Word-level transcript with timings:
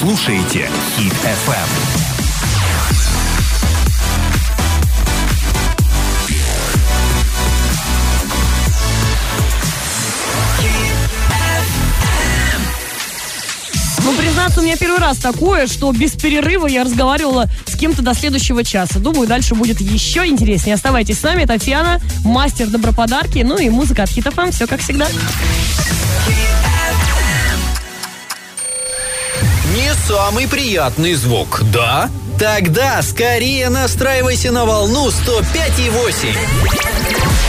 слушаете 0.00 0.68
Хит 0.96 1.12
FM. 1.12 1.68
Ну, 14.02 14.12
признаться, 14.14 14.60
у 14.60 14.62
меня 14.64 14.76
первый 14.76 14.98
раз 14.98 15.18
такое, 15.18 15.66
что 15.66 15.92
без 15.92 16.12
перерыва 16.12 16.66
я 16.66 16.84
разговаривала 16.84 17.46
с 17.66 17.76
кем-то 17.76 18.02
до 18.02 18.14
следующего 18.14 18.64
часа. 18.64 18.98
Думаю, 18.98 19.28
дальше 19.28 19.54
будет 19.54 19.80
еще 19.80 20.26
интереснее. 20.26 20.74
Оставайтесь 20.74 21.20
с 21.20 21.22
нами. 21.22 21.44
Татьяна, 21.44 22.00
мастер 22.24 22.66
доброподарки, 22.66 23.38
ну 23.38 23.56
и 23.58 23.70
музыка 23.70 24.02
от 24.02 24.10
Хит 24.10 24.24
ФМ. 24.24 24.50
Все 24.50 24.66
как 24.66 24.80
всегда. 24.80 25.06
Самый 29.94 30.48
приятный 30.48 31.14
звук, 31.14 31.62
да? 31.72 32.10
Тогда 32.38 33.00
скорее 33.02 33.68
настраивайся 33.70 34.50
на 34.50 34.64
волну 34.64 35.08
105,8. 35.08 36.36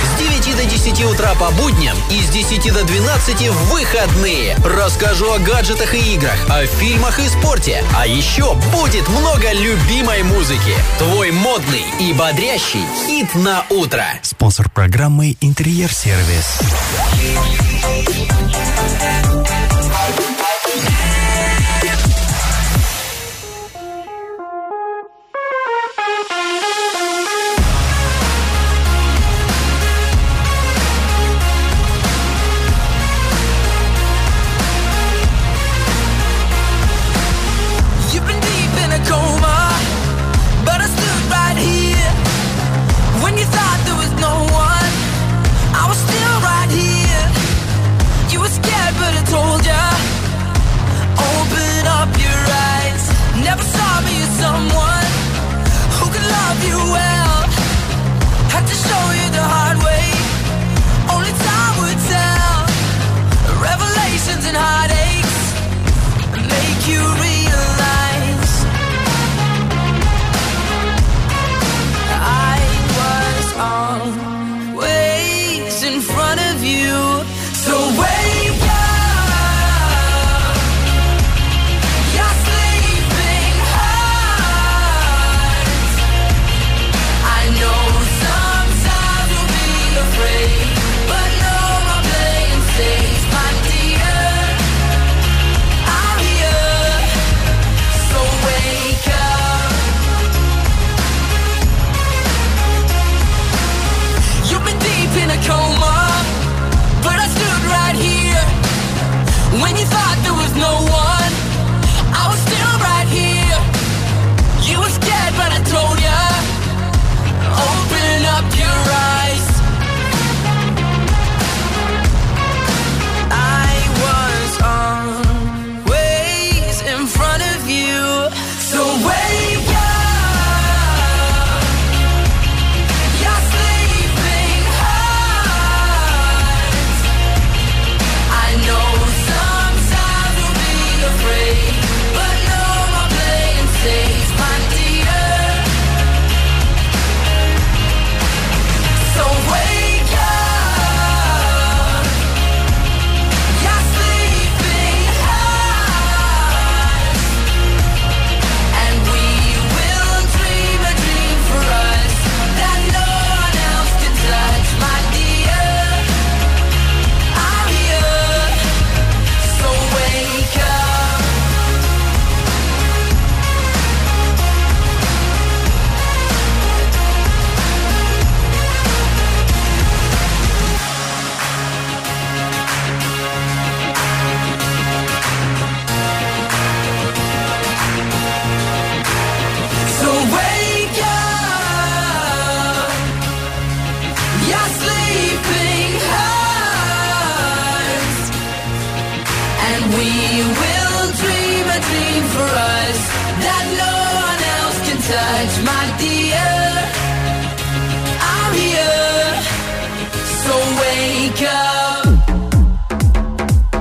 С 0.03 0.20
9 0.45 0.58
до 0.58 0.63
10 0.66 1.03
утра 1.05 1.34
по 1.36 1.52
будням 1.52 1.98
и 2.12 2.22
с 2.22 2.30
10 2.30 2.72
до 2.72 2.84
12 2.84 3.50
в 3.50 3.73
выходные. 3.73 4.55
Расскажу 4.63 5.31
о 5.31 5.39
гаджетах 5.39 5.94
и 5.94 6.16
играх, 6.16 6.38
о 6.50 6.66
фильмах 6.66 7.20
и 7.20 7.27
спорте. 7.27 7.84
А 7.98 8.05
еще 8.08 8.53
будет 8.72 9.08
много 9.09 9.52
любимой 9.52 10.23
музыки. 10.23 10.75
Твой 11.00 11.31
модный 11.31 11.84
и 12.00 12.14
бодрящий 12.14 12.86
хит 13.05 13.34
на 13.36 13.66
утро. 13.70 14.05
Спонсор 14.22 14.70
программы 14.70 15.36
«Интерьер-сервис». 15.41 16.59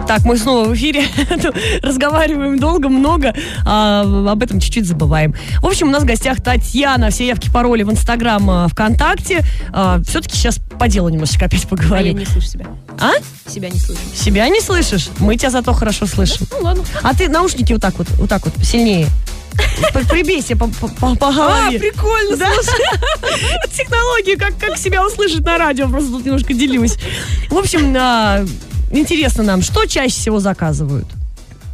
Так, 0.07 0.25
мы 0.25 0.37
снова 0.37 0.69
в 0.69 0.75
эфире. 0.75 1.07
Разговариваем 1.83 2.59
долго, 2.59 2.89
много, 2.91 3.35
а 3.65 4.03
об 4.31 4.43
этом 4.43 4.61
чуть-чуть 4.61 4.87
забываем. 4.87 5.35
В 5.61 5.67
общем, 5.67 5.89
у 5.89 5.91
нас 5.91 6.03
в 6.03 6.06
гостях 6.06 6.43
Татьяна. 6.43 7.11
Все 7.11 7.27
явки, 7.27 7.51
пароли 7.51 7.83
в 7.85 7.91
Инстаграм, 7.91 8.49
а, 8.51 8.69
ВКонтакте. 8.69 9.43
А, 9.73 10.01
Все-таки 10.06 10.37
сейчас 10.37 10.59
по 10.79 10.89
делу 10.89 11.09
немножечко 11.09 11.47
опять 11.47 11.62
А 11.62 11.65
я 11.65 11.69
поговорим. 11.69 12.19
не 12.19 12.27
слышу 12.27 12.47
себя. 12.47 12.67
А? 13.01 13.12
Себя 13.51 13.71
не 13.71 13.79
слышу. 13.79 14.01
Себя 14.15 14.49
не 14.51 14.61
слышишь? 14.61 15.09
Мы 15.21 15.37
тебя 15.37 15.51
зато 15.51 15.73
хорошо 15.73 16.07
слышим. 16.07 16.47
Ну 16.53 16.59
ладно. 16.61 16.85
А 17.03 17.15
ты 17.15 17.29
наушники 17.31 17.73
вот 17.73 17.81
так 17.83 17.97
вот, 17.97 18.09
вот 18.11 18.29
так 18.29 18.45
вот, 18.45 18.55
сильнее. 18.65 19.07
Прибейся 20.11 20.55
по, 20.57 20.67
по, 20.67 20.89
по- 20.89 21.15
по 21.17 21.33
голове. 21.33 21.77
А, 21.77 21.81
прикольно, 21.81 22.37
Да? 22.37 22.50
Технологии, 23.73 24.35
как, 24.37 24.59
как 24.59 24.77
себя 24.77 25.07
услышать 25.07 25.45
на 25.45 25.57
радио, 25.59 25.89
просто 25.89 26.11
тут 26.11 26.27
немножко 26.27 26.53
делюсь. 26.53 26.97
В 27.50 27.57
общем, 27.57 27.95
а, 27.99 28.45
интересно 28.99 29.43
нам, 29.43 29.62
что 29.62 29.87
чаще 29.87 30.14
всего 30.14 30.41
заказывают? 30.41 31.06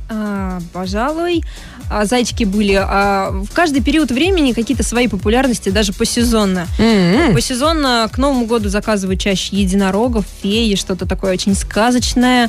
А, 0.08 0.60
пожалуй, 0.72 1.42
а, 1.88 2.04
зайчики 2.04 2.44
были. 2.44 2.74
А, 2.74 3.30
в 3.30 3.52
каждый 3.52 3.82
период 3.82 4.10
времени 4.10 4.52
какие-то 4.52 4.82
свои 4.82 5.08
популярности, 5.08 5.68
даже 5.68 5.92
посезонно. 5.92 6.66
М-м. 6.78 7.34
Посезонно 7.34 8.08
к 8.12 8.18
Новому 8.18 8.46
году 8.46 8.68
заказывают 8.68 9.20
чаще 9.20 9.56
единорогов, 9.56 10.24
феи, 10.42 10.74
что-то 10.74 11.06
такое 11.06 11.32
очень 11.32 11.54
сказочное. 11.54 12.48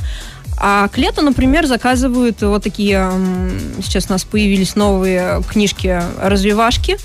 А 0.57 0.87
к 0.89 0.97
лету, 0.97 1.21
например, 1.21 1.65
заказывают 1.65 2.41
вот 2.41 2.63
такие, 2.63 3.11
сейчас 3.81 4.05
у 4.09 4.13
нас 4.13 4.23
появились 4.23 4.75
новые 4.75 5.41
книжки-развивашки. 5.49 6.97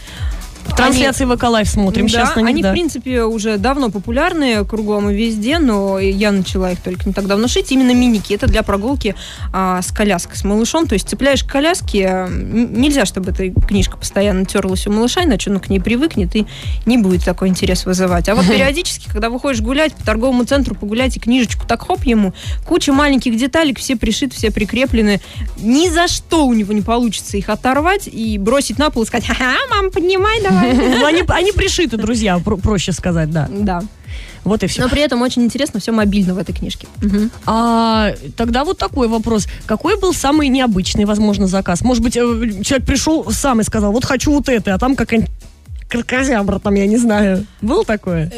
Трансляции 0.74 1.24
ВК 1.24 1.44
Лайв 1.44 1.68
смотрим 1.68 2.06
да, 2.06 2.08
сейчас 2.08 2.36
на 2.36 2.40
них, 2.40 2.48
они, 2.48 2.62
да. 2.62 2.70
в 2.70 2.72
принципе, 2.72 3.22
уже 3.22 3.58
давно 3.58 3.90
популярны 3.90 4.64
кругом 4.64 5.10
и 5.10 5.14
везде, 5.14 5.58
но 5.58 5.98
я 5.98 6.32
начала 6.32 6.72
их 6.72 6.80
только 6.80 7.06
не 7.06 7.12
так 7.12 7.26
давно 7.26 7.48
шить. 7.48 7.70
Именно 7.72 7.94
миники. 7.94 8.32
Это 8.32 8.46
для 8.46 8.62
прогулки 8.62 9.14
а, 9.52 9.82
с 9.82 9.92
коляской, 9.92 10.36
с 10.36 10.44
малышом. 10.44 10.86
То 10.86 10.94
есть 10.94 11.08
цепляешь 11.08 11.44
к 11.44 11.48
коляске, 11.48 12.26
нельзя, 12.28 13.04
чтобы 13.04 13.32
эта 13.32 13.50
книжка 13.50 13.96
постоянно 13.96 14.44
терлась 14.44 14.86
у 14.86 14.92
малыша, 14.92 15.24
иначе 15.24 15.50
он 15.50 15.60
к 15.60 15.68
ней 15.68 15.80
привыкнет 15.80 16.34
и 16.36 16.46
не 16.86 16.98
будет 16.98 17.24
такой 17.24 17.48
интерес 17.48 17.84
вызывать. 17.84 18.28
А 18.28 18.34
вот 18.34 18.46
периодически, 18.48 19.08
когда 19.08 19.30
выходишь 19.30 19.60
гулять 19.60 19.94
по 19.94 20.04
торговому 20.04 20.44
центру, 20.44 20.74
погулять 20.74 21.16
и 21.16 21.20
книжечку 21.20 21.66
так 21.66 21.86
хоп 21.86 22.04
ему, 22.04 22.32
куча 22.66 22.92
маленьких 22.92 23.36
деталек, 23.36 23.78
все 23.78 23.96
пришиты, 23.96 24.34
все 24.36 24.50
прикреплены. 24.50 25.20
Ни 25.58 25.88
за 25.88 26.08
что 26.08 26.46
у 26.46 26.54
него 26.54 26.72
не 26.72 26.82
получится 26.82 27.36
их 27.36 27.48
оторвать 27.48 28.08
и 28.10 28.38
бросить 28.38 28.78
на 28.78 28.90
пол 28.90 29.02
и 29.02 29.06
сказать, 29.06 29.26
ха-ха, 29.26 29.54
мам, 29.70 29.90
поднимай 29.90 30.40
давай. 30.42 30.55
Ну, 30.62 31.04
они, 31.04 31.22
они 31.28 31.52
пришиты, 31.52 31.96
друзья, 31.96 32.38
про- 32.38 32.56
проще 32.56 32.92
сказать, 32.92 33.30
да. 33.30 33.48
Да. 33.50 33.82
Вот 34.44 34.62
и 34.62 34.68
все. 34.68 34.80
Но 34.82 34.88
при 34.88 35.02
этом 35.02 35.22
очень 35.22 35.42
интересно 35.42 35.80
все 35.80 35.90
мобильно 35.90 36.32
в 36.32 36.38
этой 36.38 36.54
книжке. 36.54 36.86
А 37.46 38.12
тогда 38.36 38.64
вот 38.64 38.78
такой 38.78 39.08
вопрос. 39.08 39.48
Какой 39.66 39.98
был 39.98 40.14
самый 40.14 40.48
необычный, 40.48 41.04
возможно, 41.04 41.48
заказ? 41.48 41.82
Может 41.82 42.02
быть, 42.02 42.16
э, 42.16 42.20
человек 42.62 42.86
пришел 42.86 43.26
сам 43.30 43.60
и 43.60 43.64
сказал, 43.64 43.90
вот 43.92 44.04
хочу 44.04 44.32
вот 44.32 44.48
это, 44.48 44.74
а 44.74 44.78
там 44.78 44.94
какая-нибудь 44.94 45.30
кракозябра 45.88 46.58
там, 46.58 46.74
я 46.74 46.86
не 46.86 46.96
знаю. 46.96 47.46
Было 47.60 47.84
такое? 47.84 48.30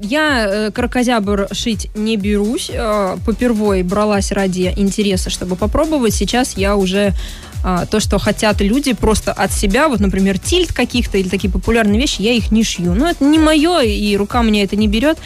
Я 0.00 0.46
э, 0.46 0.70
крокозябр 0.70 1.48
шить 1.52 1.90
не 1.94 2.16
берусь. 2.16 2.70
Э, 2.72 3.16
Попервой 3.24 3.82
бралась 3.82 4.32
ради 4.32 4.72
интереса, 4.76 5.30
чтобы 5.30 5.56
попробовать. 5.56 6.14
Сейчас 6.14 6.56
я 6.56 6.76
уже 6.76 7.14
а, 7.62 7.84
то, 7.84 8.00
что 8.00 8.18
хотят 8.18 8.60
люди 8.60 8.94
просто 8.94 9.32
от 9.32 9.52
себя, 9.52 9.88
вот, 9.88 10.00
например, 10.00 10.38
тильт 10.38 10.72
каких-то 10.72 11.18
или 11.18 11.28
такие 11.28 11.52
популярные 11.52 12.00
вещи, 12.00 12.22
я 12.22 12.32
их 12.32 12.50
не 12.50 12.64
шью. 12.64 12.94
Но 12.94 13.08
это 13.08 13.22
не 13.24 13.38
мое, 13.38 13.80
и 13.80 14.16
рука 14.16 14.42
меня 14.42 14.62
это 14.62 14.76
не 14.76 14.88
берет. 14.88 15.18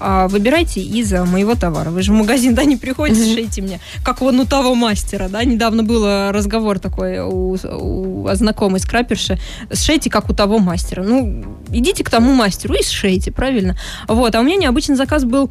А, 0.00 0.28
Выбирайте 0.28 0.80
из 0.80 1.12
моего 1.12 1.54
товара. 1.54 1.90
Вы 1.90 2.02
же 2.02 2.12
в 2.12 2.14
магазин, 2.14 2.54
да, 2.54 2.64
не 2.64 2.76
приходите, 2.76 3.34
шейте 3.34 3.60
мне, 3.60 3.80
как 4.02 4.22
вон 4.22 4.40
у 4.40 4.46
того 4.46 4.74
мастера, 4.74 5.28
да, 5.28 5.44
недавно 5.44 5.82
был 5.82 6.02
а, 6.04 6.32
разговор 6.32 6.78
такой 6.78 7.18
у, 7.20 7.56
у 7.56 8.28
знакомой 8.34 8.80
скраперши, 8.80 9.38
шейте, 9.72 10.08
как 10.08 10.30
у 10.30 10.34
того 10.34 10.58
мастера. 10.58 11.02
Ну, 11.02 11.44
идите 11.70 12.02
к 12.02 12.10
тому 12.10 12.32
мастеру 12.32 12.74
и 12.74 12.82
сшейте, 12.82 13.30
правильно? 13.30 13.76
Вот, 14.08 14.34
а 14.34 14.40
у 14.40 14.42
меня 14.42 14.56
необычный 14.56 14.96
заказ 14.96 15.24
был 15.24 15.50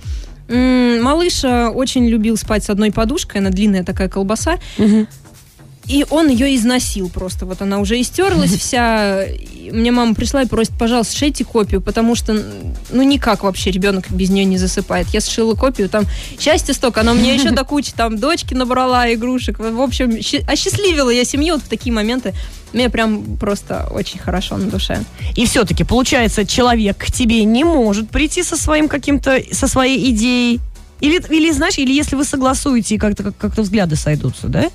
Малыш 0.49 1.43
а, 1.45 1.69
очень 1.69 2.07
любил 2.07 2.35
спать 2.35 2.63
с 2.63 2.71
одной 2.71 2.91
подушкой, 2.91 3.41
она 3.41 3.51
длинная 3.51 3.83
такая 3.83 4.09
колбаса, 4.09 4.57
и 5.89 6.05
он 6.11 6.29
ее 6.29 6.55
износил 6.55 7.09
просто. 7.09 7.47
Вот 7.47 7.61
она 7.63 7.79
уже 7.79 7.99
истерлась 7.99 8.51
вся. 8.59 9.25
И 9.25 9.71
Мне 9.71 9.91
мама 9.91 10.13
пришла 10.13 10.43
и 10.43 10.45
просит, 10.45 10.73
пожалуйста, 10.77 11.17
шейте 11.17 11.43
копию, 11.43 11.81
потому 11.81 12.13
что, 12.15 12.33
ну, 12.91 13.01
никак 13.03 13.43
вообще 13.43 13.71
ребенок 13.71 14.09
без 14.11 14.29
нее 14.29 14.45
не 14.45 14.57
засыпает. 14.59 15.07
Я 15.09 15.19
сшила 15.19 15.55
копию, 15.55 15.89
там 15.89 16.05
счастье 16.39 16.75
столько, 16.75 17.01
она 17.01 17.13
мне 17.13 17.33
еще 17.33 17.49
до 17.59 17.63
кучи 17.63 17.91
там 17.91 18.19
дочки 18.19 18.53
набрала 18.53 19.11
игрушек. 19.11 19.57
В 19.59 19.81
общем, 19.81 20.15
осчастливила 20.47 21.09
я 21.09 21.25
семью 21.25 21.55
вот 21.55 21.63
в 21.63 21.67
такие 21.67 21.91
моменты. 21.91 22.35
Мне 22.71 22.89
прям 22.89 23.37
просто 23.37 23.87
очень 23.91 24.19
хорошо 24.19 24.57
на 24.57 24.69
душе. 24.69 25.03
И 25.35 25.47
все-таки, 25.47 25.83
получается, 25.83 26.45
человек 26.45 26.97
к 26.99 27.11
тебе 27.11 27.43
не 27.45 27.63
может 27.63 28.11
прийти 28.11 28.43
со 28.43 28.55
своим 28.57 28.87
каким-то, 28.87 29.41
со 29.51 29.67
своей 29.67 30.11
идеей. 30.11 30.59
Или, 31.01 31.19
или 31.33 31.51
знаешь, 31.51 31.79
или 31.79 31.91
если 31.93 32.15
вы 32.15 32.25
согласуете, 32.25 32.93
и 32.93 32.97
как-то 32.99 33.23
как- 33.23 33.37
как-то 33.37 33.63
взгляды 33.63 33.95
сойдутся, 33.95 34.49
да? 34.49 34.69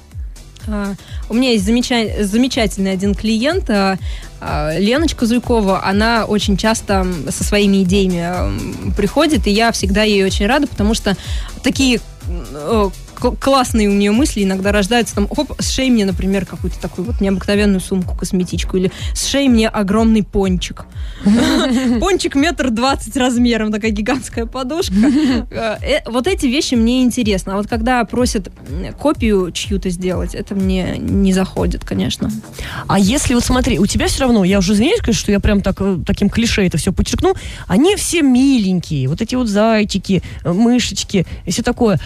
А, 0.69 0.95
У 1.29 1.35
меня 1.35 1.51
есть 1.53 1.65
замеча- 1.65 2.23
замечательный 2.25 2.93
один 2.93 3.15
клиент, 3.15 3.69
а, 3.71 3.99
а, 4.41 4.79
Леночка 4.79 5.27
Зуйкова, 5.27 5.85
она 5.85 6.25
очень 6.27 6.57
часто 6.57 7.07
со 7.29 7.45
своими 7.45 7.83
идеями 7.83 8.93
приходит, 8.95 9.47
и 9.47 9.51
я 9.51 9.73
всегда 9.73 10.03
ей 10.03 10.25
очень 10.25 10.47
рада, 10.47 10.67
потому 10.67 10.95
что 10.95 11.17
такие 11.63 12.01
классные 13.15 13.89
у 13.89 13.93
нее 13.93 14.13
мысли 14.13 14.45
иногда 14.45 14.73
рождаются, 14.73 15.15
там, 15.15 15.29
хоп, 15.29 15.53
сшей 15.61 15.91
мне, 15.91 16.05
например, 16.05 16.47
какую-то 16.47 16.81
такую 16.81 17.07
вот 17.07 17.21
необыкновенную 17.21 17.81
сумку, 17.81 18.17
косметичку, 18.17 18.77
или 18.77 18.91
сшей 19.15 19.49
мне 19.49 19.69
огромный 19.69 20.23
пончик. 20.23 20.87
Пончик 22.01 22.35
метр 22.35 22.71
двадцать 22.71 23.17
размером, 23.17 23.73
такая 23.73 23.91
гигантская 23.91 24.47
подушка. 24.47 24.95
Э, 25.51 25.77
э, 25.81 26.01
Вот 26.11 26.27
эти 26.27 26.47
вещи 26.47 26.75
мне 26.75 27.03
интересны. 27.03 27.53
А 27.53 27.57
вот 27.57 27.67
когда 27.67 28.05
просят 28.05 28.51
копию 28.99 29.51
чью-то 29.53 29.91
сделать, 29.91 30.35
это 30.35 30.55
мне 30.55 30.97
не 30.99 31.33
заходит, 31.33 31.85
конечно. 31.85 32.31
А 32.87 32.99
если 32.99 33.35
вот 33.35 33.45
смотри, 33.45 33.79
у 33.79 33.87
тебя 33.87 34.07
все 34.07 34.23
равно, 34.23 34.45
я 34.45 34.59
уже 34.59 34.73
извиняюсь, 34.73 35.01
конечно, 35.01 35.21
что 35.21 35.33
я 35.33 35.41
прям 35.41 35.61
так, 35.61 35.77
э, 35.81 35.99
таким 36.05 36.29
клише 36.29 36.67
это 36.67 36.79
все 36.79 36.93
подчеркну, 36.93 37.35
они 37.67 37.97
все 37.97 38.23
миленькие, 38.23 39.09
вот 39.09 39.21
эти 39.21 39.35
вот 39.35 39.49
зайчики, 39.49 40.23
мышечки 40.45 41.27
и 41.45 41.51
все 41.51 41.63
такое. 41.63 42.01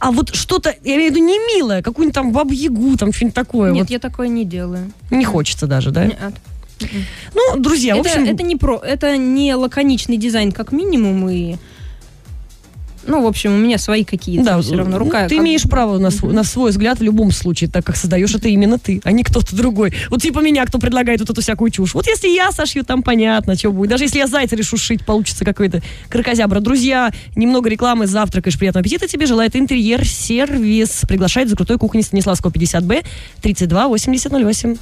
А 0.00 0.12
вот 0.12 0.34
что-то, 0.34 0.74
я 0.82 0.96
имею 0.96 1.12
в 1.12 1.14
виду 1.14 1.24
не 1.24 1.38
милое, 1.56 1.82
какую-нибудь 1.82 2.14
там 2.14 2.32
бабу-ягу, 2.32 2.96
там 2.96 3.12
что-нибудь 3.12 3.34
такое. 3.34 3.70
Нет, 3.70 3.82
вот 3.82 3.90
я 3.90 3.98
такое 3.98 4.28
не 4.28 4.44
делаю. 4.46 4.90
не 5.10 5.24
хочется 5.26 5.66
даже, 5.66 5.90
да? 5.90 6.06
Нет. 6.06 6.34
Ну, 7.34 7.58
друзья, 7.58 7.94
в 7.94 8.00
Это, 8.00 8.08
общем... 8.08 8.24
это 8.24 8.42
не 8.42 8.56
про, 8.56 8.78
это 8.78 9.18
не 9.18 9.54
лаконичный 9.54 10.16
дизайн, 10.16 10.52
как 10.52 10.72
минимум, 10.72 11.28
и 11.28 11.56
ну, 13.10 13.22
в 13.22 13.26
общем, 13.26 13.52
у 13.54 13.58
меня 13.58 13.78
свои 13.78 14.04
какие-то 14.04 14.44
Да, 14.44 14.60
все 14.62 14.76
равно. 14.76 14.98
Рука. 14.98 15.28
ты 15.28 15.36
как- 15.36 15.44
имеешь 15.44 15.62
право 15.64 15.98
на 15.98 16.10
свой, 16.10 16.32
на 16.32 16.44
свой 16.44 16.70
взгляд 16.70 16.98
в 16.98 17.02
любом 17.02 17.30
случае, 17.32 17.68
так 17.68 17.84
как 17.84 17.96
создаешь 17.96 18.34
это 18.34 18.48
именно 18.48 18.78
ты, 18.78 19.00
а 19.04 19.12
не 19.12 19.22
кто-то 19.24 19.54
другой. 19.56 19.92
Вот 20.10 20.22
типа 20.22 20.40
меня, 20.40 20.64
кто 20.64 20.78
предлагает 20.78 21.20
вот 21.20 21.30
эту 21.30 21.40
всякую 21.42 21.70
чушь. 21.70 21.94
Вот 21.94 22.06
если 22.06 22.28
я 22.28 22.52
сошью, 22.52 22.84
там 22.84 23.02
понятно, 23.02 23.56
что 23.56 23.72
будет. 23.72 23.90
Даже 23.90 24.04
если 24.04 24.18
я 24.18 24.26
зайца 24.26 24.56
решу 24.56 24.76
шить, 24.76 25.04
получится 25.04 25.44
какой-то 25.44 25.82
крокозябра. 26.08 26.60
Друзья, 26.60 27.12
немного 27.36 27.68
рекламы, 27.68 28.06
завтракаешь, 28.06 28.58
приятного 28.58 28.80
аппетита 28.82 29.06
тебе. 29.08 29.26
Желает 29.26 29.56
интерьер-сервис. 29.56 31.02
Приглашает 31.08 31.48
за 31.48 31.56
крутой 31.56 31.78
кухни 31.78 32.00
Станиславского 32.02 32.50
50Б 32.50 33.04
32 33.42 33.88
8008. 33.88 34.76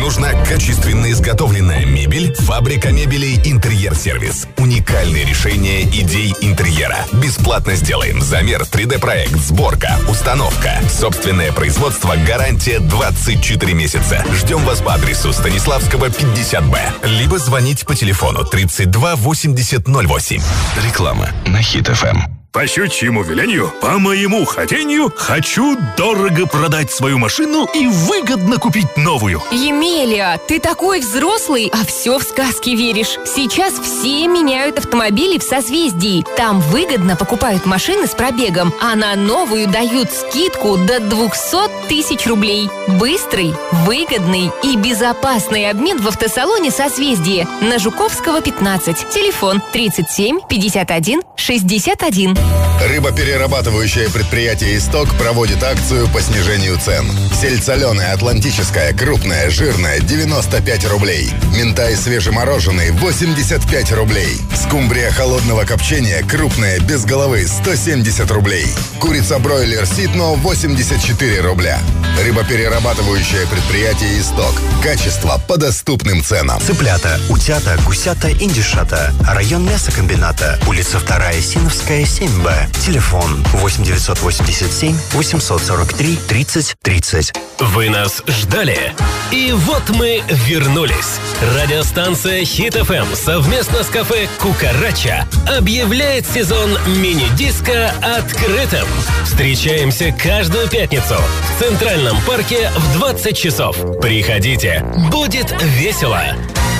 Нужна 0.00 0.32
качественно 0.44 1.10
изготовленная 1.12 1.84
мебель, 1.84 2.34
фабрика 2.34 2.90
мебели 2.90 3.38
«Интерьер-сервис». 3.44 4.48
Уникальные 4.56 5.24
решения 5.24 5.82
идей 5.82 6.34
интерьера. 6.40 6.96
Бесплатно 7.12 7.74
сделаем 7.74 8.22
замер, 8.22 8.62
3D-проект, 8.62 9.36
сборка, 9.36 9.98
установка. 10.08 10.80
Собственное 10.88 11.52
производство, 11.52 12.16
гарантия 12.26 12.80
24 12.80 13.74
месяца. 13.74 14.24
Ждем 14.34 14.64
вас 14.64 14.80
по 14.80 14.94
адресу 14.94 15.32
Станиславского, 15.34 16.06
50Б. 16.06 17.06
Либо 17.06 17.38
звонить 17.38 17.84
по 17.84 17.94
телефону 17.94 18.44
32 18.44 19.16
80 19.16 19.86
08. 19.86 20.42
Реклама 20.82 21.28
на 21.46 21.60
Хит-ФМ. 21.60 22.39
По 22.52 22.66
щучьему 22.66 23.22
велению, 23.22 23.72
по 23.80 24.00
моему 24.00 24.44
хотению, 24.44 25.12
хочу 25.14 25.76
дорого 25.96 26.46
продать 26.46 26.90
свою 26.90 27.16
машину 27.16 27.68
и 27.72 27.86
выгодно 27.86 28.56
купить 28.56 28.96
новую. 28.96 29.40
Емелия, 29.52 30.36
ты 30.48 30.58
такой 30.58 30.98
взрослый, 30.98 31.70
а 31.72 31.86
все 31.86 32.18
в 32.18 32.24
сказки 32.24 32.70
веришь. 32.70 33.20
Сейчас 33.24 33.74
все 33.74 34.26
меняют 34.26 34.78
автомобили 34.78 35.38
в 35.38 35.44
созвездии. 35.44 36.24
Там 36.36 36.58
выгодно 36.60 37.14
покупают 37.14 37.66
машины 37.66 38.08
с 38.08 38.16
пробегом, 38.16 38.74
а 38.82 38.96
на 38.96 39.14
новую 39.14 39.68
дают 39.68 40.10
скидку 40.10 40.76
до 40.76 40.98
200 40.98 41.88
тысяч 41.88 42.26
рублей. 42.26 42.68
Быстрый, 42.98 43.54
выгодный 43.86 44.50
и 44.64 44.76
безопасный 44.76 45.70
обмен 45.70 45.98
в 45.98 46.08
автосалоне 46.08 46.72
созвездие 46.72 47.46
на 47.60 47.78
Жуковского 47.78 48.40
15. 48.40 49.08
Телефон 49.10 49.62
37 49.72 50.40
51 50.48 51.22
61. 51.36 52.39
Рыбоперерабатывающее 52.88 54.08
предприятие 54.08 54.78
«Исток» 54.78 55.14
проводит 55.16 55.62
акцию 55.62 56.08
по 56.08 56.20
снижению 56.20 56.78
цен. 56.78 57.06
Сельдь 57.38 57.68
атлантическая, 57.68 58.92
крупная, 58.94 59.50
жирная– 59.50 60.00
95 60.00 60.88
рублей. 60.90 61.30
Минтай 61.54 61.94
свежемороженый– 61.94 62.90
85 62.92 63.92
рублей. 63.92 64.38
Скумбрия 64.54 65.10
холодного 65.10 65.64
копчения, 65.64 66.22
крупная, 66.22 66.80
без 66.80 67.04
головы– 67.04 67.46
170 67.48 68.30
рублей. 68.30 68.66
Курица-бройлер 68.98 69.86
«Ситно»– 69.86 70.34
84 70.36 71.40
рубля. 71.40 71.78
Рыбоперерабатывающее 72.24 73.46
предприятие 73.46 74.20
«Исток». 74.20 74.52
Качество 74.82 75.40
по 75.46 75.56
доступным 75.56 76.22
ценам. 76.22 76.60
Цыплята, 76.60 77.20
утята, 77.28 77.78
гусята, 77.86 78.30
индишата. 78.30 79.14
Район 79.26 79.64
мясокомбината. 79.64 80.58
Улица 80.66 80.98
2 80.98 81.32
Синовская, 81.40 82.04
7Б. 82.30 82.72
Телефон 82.84 83.44
8987 83.54 84.96
843 85.12 86.16
30 86.28 86.76
30. 86.80 87.32
Вы 87.58 87.90
нас 87.90 88.22
ждали? 88.26 88.92
И 89.32 89.52
вот 89.52 89.90
мы 89.90 90.22
вернулись. 90.46 91.18
Радиостанция 91.56 92.44
Хит 92.44 92.74
ФМ 92.74 93.14
совместно 93.14 93.82
с 93.82 93.88
кафе 93.88 94.28
Кукарача 94.38 95.26
объявляет 95.58 96.24
сезон 96.24 96.70
мини-диска 96.86 97.92
открытым. 98.00 98.86
Встречаемся 99.24 100.12
каждую 100.12 100.68
пятницу 100.68 101.16
в 101.16 101.62
Центральном 101.62 102.16
парке 102.22 102.70
в 102.76 102.98
20 102.98 103.36
часов. 103.36 103.76
Приходите, 104.00 104.84
будет 105.10 105.52
весело. 105.62 106.22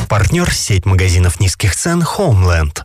Партнер 0.09 0.53
сеть 0.53 0.87
магазинов 0.87 1.41
низких 1.41 1.75
цен 1.75 2.03
Homeland. 2.03 2.83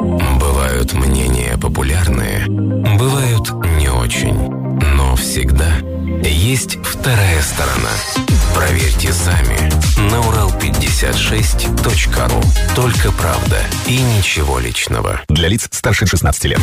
Бывают 0.00 0.94
мнения 0.94 1.58
популярные, 1.58 2.46
бывают 2.46 3.50
не 3.78 3.90
очень. 3.90 4.48
Но 4.94 5.14
всегда 5.14 5.70
есть 6.22 6.78
вторая 6.82 7.42
сторона. 7.42 7.90
Проверьте 8.54 9.12
сами 9.12 9.58
на 10.10 10.20
урал56.ру. 10.20 12.42
Только 12.74 13.12
правда 13.12 13.62
и 13.86 14.00
ничего 14.00 14.58
личного. 14.58 15.20
Для 15.28 15.48
лиц 15.48 15.68
старше 15.70 16.06
16 16.06 16.44
лет. 16.44 16.60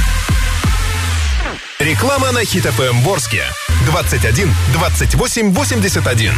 Реклама 1.77 2.31
на 2.31 2.43
Хит 2.43 2.65
ФМ 2.65 3.01
Ворске. 3.01 3.43
21 3.85 4.51
28 4.73 5.53
81. 5.53 6.31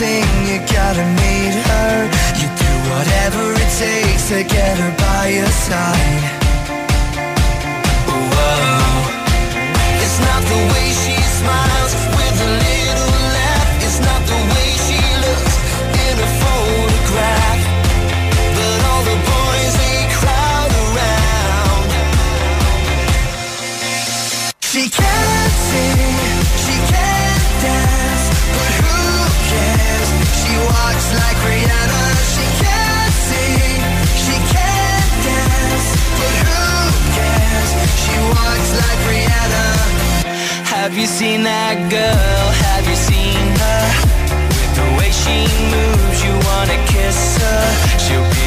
Thing, 0.00 0.24
you 0.48 0.58
gotta 0.72 1.04
meet 1.20 1.54
her. 1.68 1.92
You 2.40 2.48
do 2.64 2.72
whatever 2.92 3.42
it 3.62 3.70
takes 3.84 4.24
to 4.32 4.40
get 4.56 4.74
her 4.82 4.92
by 4.96 5.24
your 5.38 5.52
side. 5.68 6.24
Whoa. 8.08 8.80
It's 10.02 10.18
not 10.28 10.40
the 10.52 10.60
way 10.72 10.79
seen 41.20 41.42
that 41.42 41.76
girl? 41.92 42.44
Have 42.64 42.88
you 42.88 42.96
seen 42.96 43.44
her? 43.60 43.82
With 44.56 44.72
the 44.80 44.88
way 44.96 45.10
she 45.12 45.44
moves, 45.68 46.18
you 46.24 46.32
wanna 46.48 46.78
kiss 46.88 47.36
her. 47.42 47.60
She'll 48.00 48.39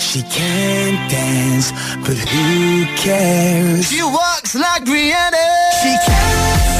she 0.00 0.22
can't 0.22 1.10
dance, 1.10 1.72
but 2.04 2.16
who 2.16 2.84
cares? 2.96 3.90
She 3.90 4.02
walks 4.02 4.54
like 4.54 4.84
Rihanna. 4.84 5.46
She 5.82 5.92
can't 6.06 6.79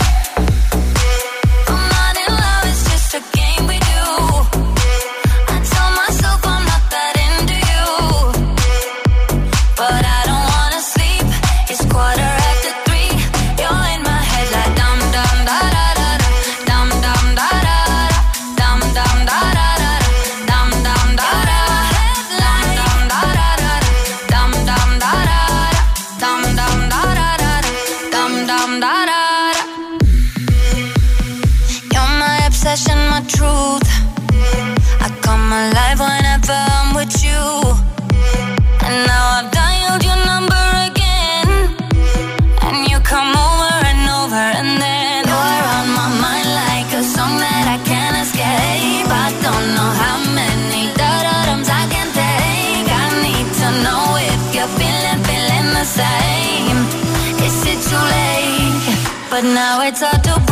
I 60.03 60.17
do. 60.23 60.50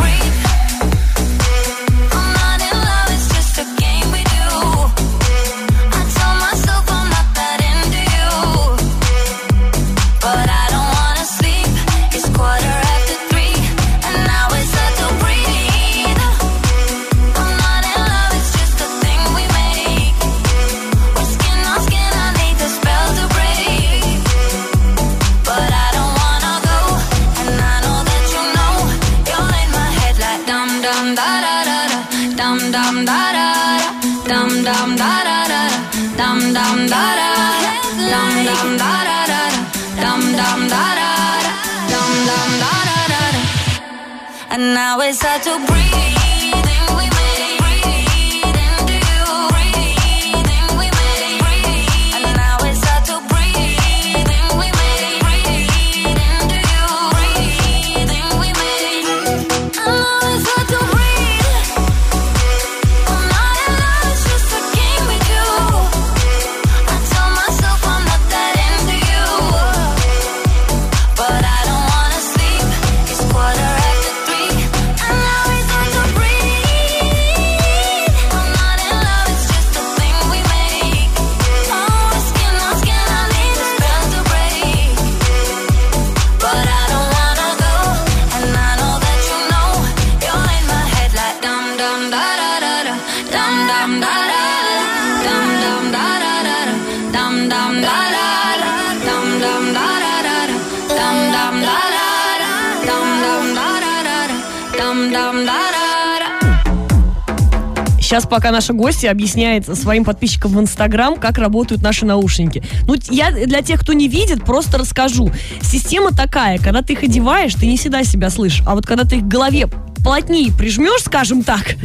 Сейчас 108.20 108.28
пока 108.28 108.50
наша 108.50 108.74
гостья 108.74 109.10
объясняет 109.10 109.64
своим 109.78 110.04
подписчикам 110.04 110.52
в 110.52 110.60
Инстаграм, 110.60 111.16
как 111.16 111.38
работают 111.38 111.80
наши 111.80 112.04
наушники. 112.04 112.62
Ну, 112.86 112.96
я 113.08 113.30
для 113.30 113.62
тех, 113.62 113.80
кто 113.80 113.94
не 113.94 114.08
видит, 114.08 114.44
просто 114.44 114.76
расскажу. 114.76 115.32
Система 115.62 116.10
такая, 116.10 116.58
когда 116.58 116.82
ты 116.82 116.92
их 116.92 117.02
одеваешь, 117.02 117.54
ты 117.54 117.64
не 117.64 117.78
всегда 117.78 118.04
себя 118.04 118.28
слышишь. 118.28 118.62
А 118.66 118.74
вот 118.74 118.84
когда 118.84 119.04
ты 119.04 119.16
их 119.16 119.22
к 119.22 119.26
голове 119.26 119.70
плотнее 120.04 120.52
прижмешь, 120.52 121.00
скажем 121.00 121.42
так, 121.42 121.76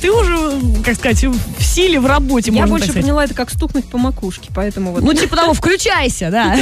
ты 0.00 0.10
уже, 0.10 0.82
как 0.84 0.96
сказать, 0.96 1.22
в 1.22 1.62
силе, 1.62 2.00
в 2.00 2.06
работе, 2.06 2.50
Я 2.50 2.66
больше 2.66 2.92
поняла 2.92 3.22
это 3.24 3.34
как 3.34 3.50
стукнуть 3.50 3.84
по 3.84 3.96
макушке, 3.96 4.48
поэтому 4.52 4.90
вот. 4.90 5.02
Ну, 5.02 5.14
типа 5.14 5.36
того, 5.36 5.54
включайся, 5.54 6.30
да. 6.32 6.56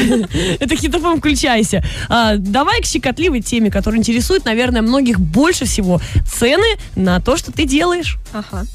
Это 0.61 0.77
хитофон 0.77 1.21
включайся. 1.21 1.83
А, 2.11 2.37
давай 2.37 2.83
к 2.83 2.85
щекотливой 2.85 3.40
теме, 3.40 3.71
которая 3.71 3.99
интересует, 3.99 4.45
наверное, 4.45 4.83
многих 4.83 5.18
больше 5.18 5.64
всего. 5.64 6.03
Цены 6.31 6.77
на 6.97 7.18
то, 7.21 7.38
что 7.38 7.51
ты 7.51 7.64
делаешь. 7.64 8.18
Ага. 8.35 8.66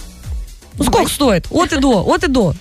Ну, 0.77 0.83
сколько 0.83 1.11
стоит? 1.11 1.47
От 1.51 1.73
и 1.73 1.79
до, 1.79 2.03
от 2.03 2.23
и 2.23 2.27
до. 2.27 2.53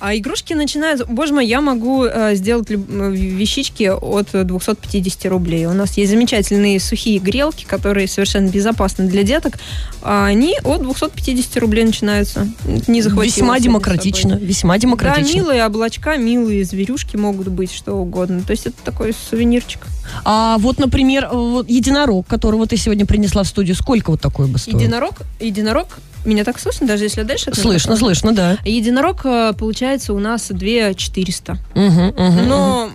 А 0.00 0.14
игрушки 0.14 0.52
начинают... 0.52 1.08
Боже 1.08 1.32
мой, 1.32 1.46
я 1.46 1.62
могу 1.62 2.04
э, 2.04 2.34
сделать 2.34 2.68
люб- 2.68 2.90
вещички 2.90 3.84
от 3.84 4.28
250 4.32 5.24
рублей. 5.26 5.64
У 5.64 5.72
нас 5.72 5.96
есть 5.96 6.10
замечательные 6.10 6.78
сухие 6.78 7.18
грелки, 7.18 7.64
которые 7.64 8.06
совершенно 8.06 8.50
безопасны 8.50 9.06
для 9.06 9.22
деток. 9.22 9.54
А 10.02 10.26
они 10.26 10.58
от 10.62 10.82
250 10.82 11.56
рублей 11.56 11.84
начинаются. 11.84 12.46
Не 12.86 13.00
Весьма 13.00 13.58
демократично. 13.60 14.34
Весьма 14.34 14.76
демократично. 14.76 15.32
Да, 15.32 15.38
милые 15.38 15.64
облачка, 15.64 16.18
милые 16.18 16.64
зверюшки 16.64 17.16
могут 17.16 17.48
быть, 17.48 17.72
что 17.72 17.94
угодно. 17.94 18.42
То 18.42 18.50
есть 18.50 18.66
это 18.66 18.76
такой 18.84 19.14
сувенирчик. 19.30 19.86
А 20.26 20.58
вот, 20.58 20.78
например, 20.78 21.30
вот 21.32 21.70
единорог, 21.70 22.26
которого 22.26 22.66
ты 22.66 22.76
сегодня 22.76 23.06
принесла 23.06 23.42
в 23.42 23.48
студию, 23.48 23.74
сколько 23.74 24.10
вот 24.10 24.20
такой 24.20 24.48
бы 24.48 24.58
стоил? 24.58 24.78
Единорог, 24.78 25.14
единорог, 25.40 25.98
меня 26.24 26.44
так 26.44 26.58
слышно, 26.58 26.86
даже 26.86 27.04
если 27.04 27.22
дальше? 27.22 27.54
Слышно, 27.54 27.96
слышно, 27.96 28.32
да. 28.32 28.58
Единорог, 28.64 29.24
э, 29.24 29.52
получается, 29.58 30.12
у 30.14 30.18
нас 30.18 30.48
2 30.48 30.94
400. 30.94 31.56
Мгм, 31.74 32.06
мгм, 32.16 32.48
Но 32.48 32.90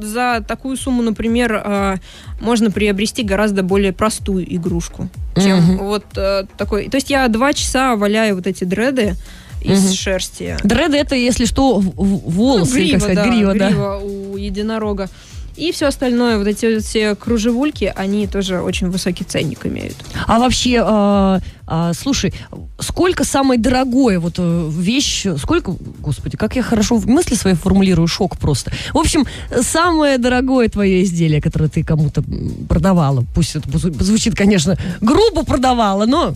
за 0.00 0.44
такую 0.46 0.76
сумму, 0.76 1.02
например, 1.02 1.60
э, 1.64 1.96
можно 2.40 2.70
приобрести 2.70 3.22
гораздо 3.22 3.62
более 3.62 3.92
простую 3.92 4.44
игрушку, 4.54 5.08
чем 5.36 5.58
Мгм. 5.58 5.78
вот 5.78 6.04
э, 6.16 6.44
такой. 6.56 6.88
То 6.88 6.96
есть 6.96 7.10
я 7.10 7.26
два 7.28 7.52
часа 7.52 7.96
валяю 7.96 8.36
вот 8.36 8.46
эти 8.46 8.64
дреды 8.64 9.14
из 9.60 9.84
Мгм. 9.86 9.92
шерсти. 9.94 10.56
Дреды 10.62 10.98
это, 10.98 11.16
если 11.16 11.44
что, 11.46 11.80
волосы, 11.80 12.70
Ну, 12.70 12.76
грива, 12.76 12.92
как 12.92 13.00
сказать, 13.02 13.16
да, 13.16 13.26
грива, 13.28 13.54
да. 13.54 13.68
грива 13.68 14.00
у 14.02 14.36
единорога. 14.36 15.08
И 15.58 15.72
все 15.72 15.86
остальное, 15.86 16.38
вот 16.38 16.46
эти 16.46 16.74
вот 16.74 16.84
все 16.84 17.16
кружевульки, 17.16 17.92
они 17.96 18.28
тоже 18.28 18.60
очень 18.60 18.90
высокий 18.90 19.24
ценник 19.24 19.66
имеют. 19.66 19.96
А 20.26 20.38
вообще, 20.38 20.80
а, 20.84 21.40
а, 21.66 21.92
слушай, 21.94 22.32
сколько 22.78 23.24
самое 23.24 23.58
дорогое 23.60 24.20
вот 24.20 24.34
э, 24.38 24.68
вещь, 24.70 25.26
сколько, 25.36 25.74
господи, 25.98 26.36
как 26.36 26.54
я 26.54 26.62
хорошо 26.62 26.94
в 26.94 27.08
мысли 27.08 27.34
свои 27.34 27.54
формулирую, 27.54 28.06
шок 28.06 28.38
просто. 28.38 28.70
В 28.92 28.98
общем, 28.98 29.26
самое 29.60 30.18
дорогое 30.18 30.68
твое 30.68 31.02
изделие, 31.02 31.42
которое 31.42 31.68
ты 31.68 31.82
кому-то 31.82 32.22
продавала, 32.68 33.24
пусть 33.34 33.56
это 33.56 33.68
звучит, 33.78 34.36
конечно, 34.36 34.78
грубо 35.00 35.44
продавала, 35.44 36.06
но 36.06 36.34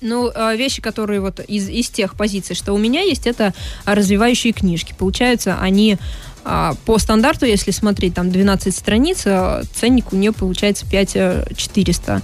Ну, 0.00 0.30
э, 0.32 0.56
вещи, 0.56 0.82
которые 0.82 1.20
вот 1.20 1.40
из, 1.40 1.68
из 1.68 1.88
тех 1.88 2.14
позиций, 2.14 2.54
что 2.54 2.72
у 2.72 2.78
меня 2.78 3.00
есть, 3.00 3.26
это 3.26 3.52
а, 3.84 3.94
развивающие 3.94 4.52
книжки. 4.52 4.94
Получается, 4.96 5.56
они 5.60 5.98
а, 6.44 6.74
по 6.84 6.98
стандарту, 6.98 7.46
если 7.46 7.70
смотреть, 7.70 8.14
там 8.14 8.30
12 8.30 8.74
страниц, 8.74 9.22
а, 9.26 9.62
ценник 9.74 10.12
у 10.12 10.16
нее 10.16 10.32
получается 10.32 10.86
5400. 10.90 12.22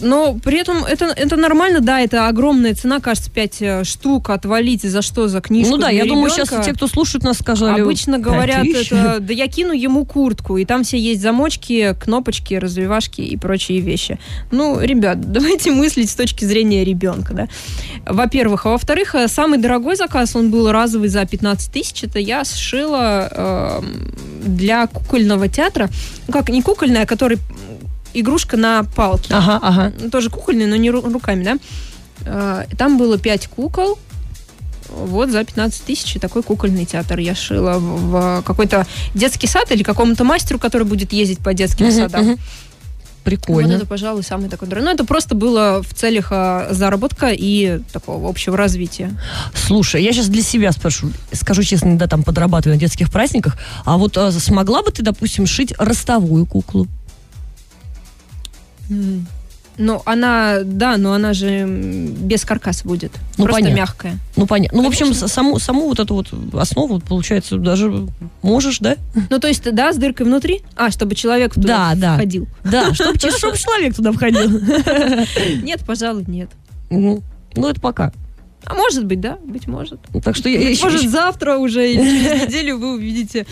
Но 0.00 0.34
при 0.34 0.58
этом 0.58 0.84
это, 0.84 1.06
это 1.06 1.36
нормально, 1.36 1.80
да, 1.80 2.00
это 2.00 2.28
огромная 2.28 2.74
цена, 2.74 3.00
кажется, 3.00 3.30
5 3.30 3.86
штук 3.86 4.30
отвалить 4.30 4.82
за 4.82 5.02
что, 5.02 5.28
за 5.28 5.40
книжку 5.40 5.72
Ну 5.72 5.78
да, 5.78 5.90
я 5.90 6.04
думаю, 6.04 6.30
ребенка. 6.32 6.46
сейчас 6.46 6.66
те, 6.66 6.72
кто 6.72 6.86
слушают 6.86 7.24
нас, 7.24 7.38
сказали... 7.38 7.80
Обычно 7.80 8.14
«Пять 8.14 8.22
говорят, 8.22 8.62
тысяч». 8.62 8.92
это, 8.92 9.18
да 9.20 9.32
я 9.32 9.46
кину 9.48 9.72
ему 9.72 10.04
куртку, 10.04 10.56
и 10.56 10.64
там 10.64 10.84
все 10.84 10.98
есть 10.98 11.20
замочки, 11.20 11.94
кнопочки, 12.00 12.54
развивашки 12.54 13.20
и 13.20 13.36
прочие 13.36 13.80
вещи. 13.80 14.18
Ну, 14.50 14.80
ребят, 14.80 15.20
давайте 15.32 15.70
мыслить 15.70 16.10
с 16.10 16.14
точки 16.14 16.44
зрения 16.44 16.84
ребенка, 16.84 17.34
да. 17.34 17.48
Во-первых. 18.06 18.66
А 18.66 18.70
во-вторых, 18.70 19.14
э, 19.14 19.28
самый 19.28 19.58
дорогой 19.58 19.96
заказ, 19.96 20.36
он 20.36 20.50
был 20.50 20.70
разовый 20.70 21.08
за 21.08 21.24
15 21.24 21.72
тысяч, 21.72 22.04
это 22.04 22.18
я 22.18 22.44
сшила 22.44 23.28
э, 23.30 23.82
для 24.44 24.86
кукольного 24.86 25.48
театра, 25.48 25.88
ну 26.26 26.32
как, 26.32 26.48
не 26.48 26.62
кукольная, 26.62 27.02
а 27.02 27.06
который 27.06 27.38
игрушка 28.14 28.56
на 28.56 28.84
палке. 28.84 29.34
Ага, 29.34 29.58
ага. 29.62 29.92
Тоже 30.10 30.30
кукольный, 30.30 30.66
но 30.66 30.76
не 30.76 30.88
ру- 30.90 31.12
руками, 31.12 31.44
да. 31.44 31.58
Э, 32.24 32.64
Там 32.76 32.98
было 32.98 33.18
5 33.18 33.48
кукол, 33.48 33.98
вот 34.88 35.30
за 35.30 35.44
15 35.44 35.82
тысяч 35.84 36.20
такой 36.20 36.42
кукольный 36.42 36.84
театр 36.84 37.18
я 37.20 37.34
шила 37.34 37.78
в, 37.78 38.42
какой-то 38.44 38.86
детский 39.14 39.46
сад 39.46 39.70
или 39.70 39.82
какому-то 39.82 40.24
мастеру, 40.24 40.58
который 40.58 40.86
будет 40.86 41.12
ездить 41.12 41.38
по 41.38 41.54
детским 41.54 41.86
Мгм, 41.86 41.94
садам. 41.94 42.24
мгм. 42.24 42.38
Прикольно. 43.22 43.68
Вот 43.68 43.76
это, 43.76 43.86
пожалуй, 43.86 44.22
самый 44.22 44.48
такой 44.48 44.66
дорогой. 44.66 44.88
Ну, 44.88 44.94
это 44.94 45.04
просто 45.04 45.34
было 45.34 45.82
в 45.86 45.92
целях 45.94 46.28
а, 46.30 46.68
заработка 46.70 47.28
и 47.30 47.80
такого 47.92 48.28
общего 48.30 48.56
развития. 48.56 49.10
Слушай, 49.54 50.02
я 50.02 50.12
сейчас 50.12 50.28
для 50.28 50.42
себя 50.42 50.72
спрошу, 50.72 51.10
скажу 51.30 51.62
честно, 51.62 51.98
да, 51.98 52.06
там 52.06 52.22
подрабатываю 52.22 52.76
на 52.76 52.80
детских 52.80 53.10
праздниках, 53.12 53.58
а 53.84 53.98
вот 53.98 54.16
а, 54.16 54.32
смогла 54.32 54.82
бы 54.82 54.90
ты, 54.90 55.02
допустим, 55.02 55.46
шить 55.46 55.74
ростовую 55.78 56.46
куклу? 56.46 56.86
Ну, 59.78 60.02
она, 60.04 60.58
да, 60.62 60.98
но 60.98 61.14
она 61.14 61.32
же 61.32 61.64
без 61.64 62.44
каркаса 62.44 62.86
будет. 62.86 63.12
Ну, 63.38 63.44
просто 63.44 63.62
понятно. 63.62 63.76
мягкая. 63.80 64.18
Ну, 64.36 64.46
понятно. 64.46 64.76
Ну, 64.76 64.84
в 64.84 64.88
общем, 64.88 65.14
саму, 65.14 65.58
саму 65.58 65.88
вот 65.88 65.98
эту 65.98 66.14
вот 66.16 66.28
основу, 66.52 67.00
получается, 67.00 67.56
даже 67.56 68.08
можешь, 68.42 68.80
да? 68.80 68.96
Ну, 69.30 69.38
то 69.38 69.48
есть, 69.48 69.72
да, 69.72 69.92
с 69.92 69.96
дыркой 69.96 70.26
внутри? 70.26 70.60
А, 70.76 70.90
чтобы 70.90 71.14
человек 71.14 71.54
туда 71.54 71.94
Да, 71.94 71.94
да. 71.94 72.14
входил. 72.16 72.46
Да, 72.62 72.92
чтобы 72.92 73.16
человек 73.18 73.94
туда 73.96 74.12
входил. 74.12 74.50
Нет, 75.62 75.80
пожалуй, 75.86 76.24
нет. 76.26 76.50
Ну, 76.90 77.22
ну, 77.56 77.68
это 77.68 77.80
пока. 77.80 78.12
А 78.66 78.74
может 78.74 79.04
быть, 79.06 79.20
да, 79.20 79.38
быть 79.44 79.66
может. 79.66 80.00
Так 80.22 80.36
что 80.36 80.48
я, 80.48 80.58
я 80.58 80.66
Быть 80.68 80.76
еще- 80.76 80.84
может, 80.90 81.10
завтра 81.10 81.56
уже 81.56 81.90
или 81.92 82.00
через 82.02 82.42
неделю 82.46 82.78
вы 82.78 82.94
увидите 82.94 83.46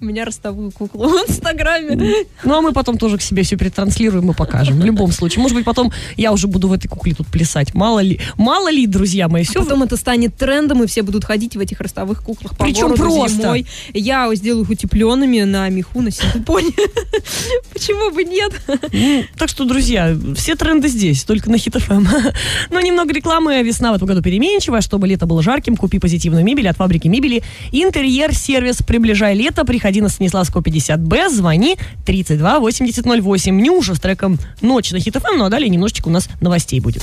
у 0.00 0.04
меня 0.04 0.24
ростовую 0.24 0.70
куклу 0.72 1.08
в 1.08 1.12
Инстаграме. 1.28 2.24
Ну, 2.44 2.54
а 2.54 2.60
мы 2.60 2.72
потом 2.72 2.98
тоже 2.98 3.18
к 3.18 3.22
себе 3.22 3.42
все 3.42 3.56
перетранслируем 3.56 4.30
и 4.30 4.34
покажем. 4.34 4.80
В 4.80 4.84
любом 4.84 5.12
случае. 5.12 5.42
Может 5.42 5.56
быть, 5.56 5.64
потом 5.64 5.92
я 6.16 6.32
уже 6.32 6.48
буду 6.48 6.68
в 6.68 6.72
этой 6.72 6.88
кукле 6.88 7.14
тут 7.14 7.26
плясать. 7.28 7.74
Мало 7.74 8.00
ли. 8.00 8.20
Мало 8.36 8.70
ли, 8.70 8.86
друзья 8.86 9.28
мои. 9.28 9.44
Все 9.44 9.60
Потом 9.60 9.82
это 9.82 9.96
станет 9.96 10.36
трендом, 10.36 10.82
и 10.82 10.86
все 10.86 11.02
будут 11.02 11.24
ходить 11.24 11.56
в 11.56 11.60
этих 11.60 11.80
ростовых 11.80 12.22
куклах 12.22 12.56
по 12.56 12.64
Причем 12.64 12.94
просто. 12.94 13.42
зимой. 13.42 13.66
Я 13.92 14.34
сделаю 14.34 14.64
их 14.64 14.70
утепленными 14.70 15.40
на 15.42 15.68
меху, 15.68 16.00
на 16.00 16.10
синтепоне. 16.10 16.70
Почему 17.72 18.10
бы 18.10 18.24
нет? 18.24 18.52
Ну, 18.92 19.24
так 19.36 19.48
что, 19.48 19.64
друзья, 19.64 20.16
все 20.36 20.54
тренды 20.54 20.88
здесь, 20.88 21.24
только 21.24 21.50
на 21.50 21.58
Хит 21.58 21.74
ФМ. 21.76 22.06
Но 22.70 22.80
немного 22.80 23.12
рекламы. 23.12 23.62
Весна 23.62 23.92
в 23.92 23.96
этом 23.96 24.08
году 24.08 24.22
переменчивая. 24.54 24.80
Чтобы 24.80 25.08
лето 25.08 25.26
было 25.26 25.42
жарким, 25.42 25.76
купи 25.76 25.98
позитивную 25.98 26.44
мебель 26.44 26.68
от 26.68 26.76
фабрики 26.76 27.08
мебели. 27.08 27.42
Интерьер-сервис. 27.72 28.78
Приближай 28.86 29.34
лето. 29.34 29.64
Приходи 29.64 30.00
на 30.00 30.08
Станиславского 30.08 30.62
50Б. 30.62 31.28
Звони 31.28 31.76
32 32.04 32.60
80 32.60 33.06
08. 33.06 33.60
Нюша 33.60 33.94
с 33.94 34.00
треком 34.00 34.38
«Ночь» 34.60 34.92
на 34.92 35.00
Хит 35.00 35.16
ФМ. 35.16 35.38
Ну 35.38 35.44
а 35.44 35.50
далее 35.50 35.68
немножечко 35.68 36.08
у 36.08 36.10
нас 36.10 36.28
новостей 36.40 36.80
будет. 36.80 37.02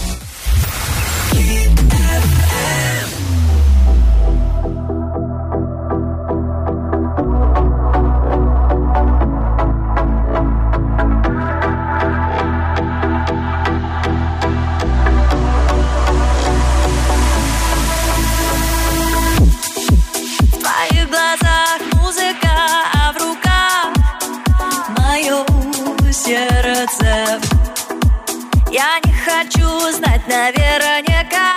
Я 28.81 28.99
не 29.05 29.13
хочу 29.13 29.91
знать 29.91 30.27
наверняка, 30.27 31.53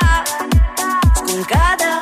сколько 1.16 1.58
дашь 1.78 1.93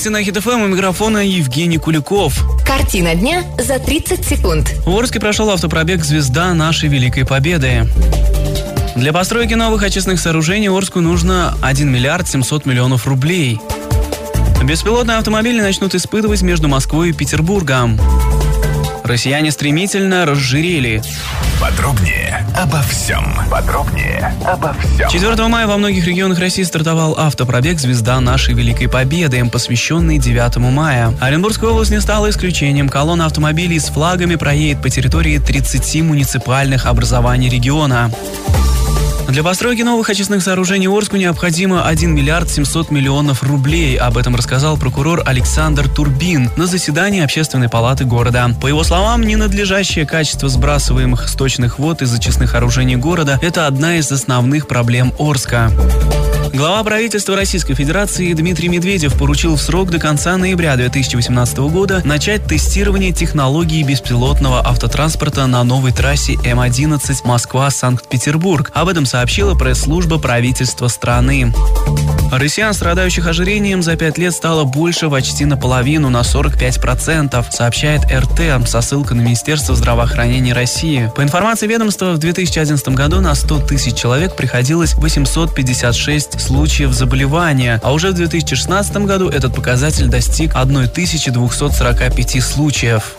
Новости 0.00 0.08
на 0.08 0.24
Хит 0.24 0.38
ФМ 0.38 0.62
у 0.62 0.66
микрофона 0.68 1.18
Евгений 1.18 1.76
Куликов. 1.76 2.42
Картина 2.66 3.14
дня 3.14 3.44
за 3.58 3.78
30 3.78 4.24
секунд. 4.24 4.74
В 4.86 4.96
Орске 4.96 5.20
прошел 5.20 5.50
автопробег 5.50 6.02
«Звезда 6.02 6.54
нашей 6.54 6.88
Великой 6.88 7.26
Победы». 7.26 7.86
Для 8.96 9.12
постройки 9.12 9.52
новых 9.52 9.82
очистных 9.82 10.18
сооружений 10.18 10.70
Орску 10.70 11.00
нужно 11.00 11.54
1 11.60 11.86
миллиард 11.86 12.26
700 12.26 12.64
миллионов 12.64 13.06
рублей. 13.06 13.60
Беспилотные 14.64 15.18
автомобили 15.18 15.60
начнут 15.60 15.94
испытывать 15.94 16.40
между 16.40 16.66
Москвой 16.66 17.10
и 17.10 17.12
Петербургом. 17.12 18.00
Россияне 19.04 19.50
стремительно 19.50 20.24
разжирели. 20.24 21.02
Подробнее 21.60 22.46
обо 22.56 22.80
всем. 22.80 23.34
Подробнее 23.50 24.34
обо 24.46 24.74
всем. 24.74 25.10
4 25.10 25.46
мая 25.48 25.66
во 25.66 25.76
многих 25.76 26.06
регионах 26.06 26.38
России 26.38 26.62
стартовал 26.62 27.16
автопробег 27.18 27.78
«Звезда 27.78 28.18
нашей 28.20 28.54
Великой 28.54 28.88
Победы», 28.88 29.44
посвященный 29.44 30.16
9 30.16 30.56
мая. 30.56 31.12
Оренбургская 31.20 31.68
область 31.68 31.90
не 31.90 32.00
стала 32.00 32.30
исключением. 32.30 32.88
Колонна 32.88 33.26
автомобилей 33.26 33.78
с 33.78 33.88
флагами 33.88 34.36
проедет 34.36 34.80
по 34.80 34.88
территории 34.88 35.36
30 35.36 36.02
муниципальных 36.02 36.86
образований 36.86 37.50
региона. 37.50 38.10
Для 39.30 39.44
постройки 39.44 39.82
новых 39.82 40.10
очистных 40.10 40.42
сооружений 40.42 40.88
Орску 40.88 41.16
необходимо 41.16 41.86
1 41.86 42.12
миллиард 42.12 42.50
700 42.50 42.90
миллионов 42.90 43.44
рублей. 43.44 43.96
Об 43.96 44.18
этом 44.18 44.34
рассказал 44.34 44.76
прокурор 44.76 45.22
Александр 45.24 45.88
Турбин 45.88 46.50
на 46.56 46.66
заседании 46.66 47.22
Общественной 47.22 47.68
палаты 47.68 48.04
города. 48.04 48.50
По 48.60 48.66
его 48.66 48.82
словам, 48.82 49.22
ненадлежащее 49.22 50.04
качество 50.04 50.48
сбрасываемых 50.48 51.28
сточных 51.28 51.78
вод 51.78 52.02
из 52.02 52.12
очистных 52.12 52.50
сооружений 52.50 52.96
города– 52.96 53.38
это 53.42 53.68
одна 53.68 53.98
из 53.98 54.10
основных 54.10 54.66
проблем 54.66 55.12
Орска. 55.16 55.70
Глава 56.52 56.82
правительства 56.82 57.36
Российской 57.36 57.74
Федерации 57.74 58.32
Дмитрий 58.32 58.68
Медведев 58.68 59.16
поручил 59.16 59.54
в 59.54 59.62
срок 59.62 59.90
до 59.90 60.00
конца 60.00 60.36
ноября 60.36 60.74
2018 60.76 61.58
года 61.58 62.02
начать 62.04 62.44
тестирование 62.44 63.12
технологии 63.12 63.84
беспилотного 63.84 64.60
автотранспорта 64.66 65.46
на 65.46 65.62
новой 65.62 65.92
трассе 65.92 66.34
М11 66.34 67.18
Москва-Санкт-Петербург. 67.24 68.72
Об 68.74 68.88
этом 68.88 69.06
сообщила 69.20 69.54
пресс-служба 69.54 70.18
правительства 70.18 70.88
страны. 70.88 71.52
Россиян, 72.32 72.72
страдающих 72.72 73.26
ожирением, 73.26 73.82
за 73.82 73.94
пять 73.94 74.16
лет 74.16 74.32
стало 74.32 74.64
больше 74.64 75.10
почти 75.10 75.44
наполовину, 75.44 76.08
на 76.08 76.22
45%, 76.22 77.44
сообщает 77.50 78.00
РТ 78.10 78.66
со 78.66 78.80
ссылкой 78.80 79.18
на 79.18 79.20
Министерство 79.20 79.76
здравоохранения 79.76 80.54
России. 80.54 81.12
По 81.14 81.22
информации 81.22 81.66
ведомства, 81.66 82.12
в 82.12 82.18
2011 82.18 82.88
году 82.88 83.20
на 83.20 83.34
100 83.34 83.66
тысяч 83.66 83.94
человек 83.94 84.36
приходилось 84.36 84.94
856 84.94 86.40
случаев 86.40 86.94
заболевания, 86.94 87.78
а 87.82 87.92
уже 87.92 88.12
в 88.12 88.14
2016 88.14 88.96
году 89.04 89.28
этот 89.28 89.54
показатель 89.54 90.06
достиг 90.06 90.56
1245 90.56 92.42
случаев. 92.42 93.16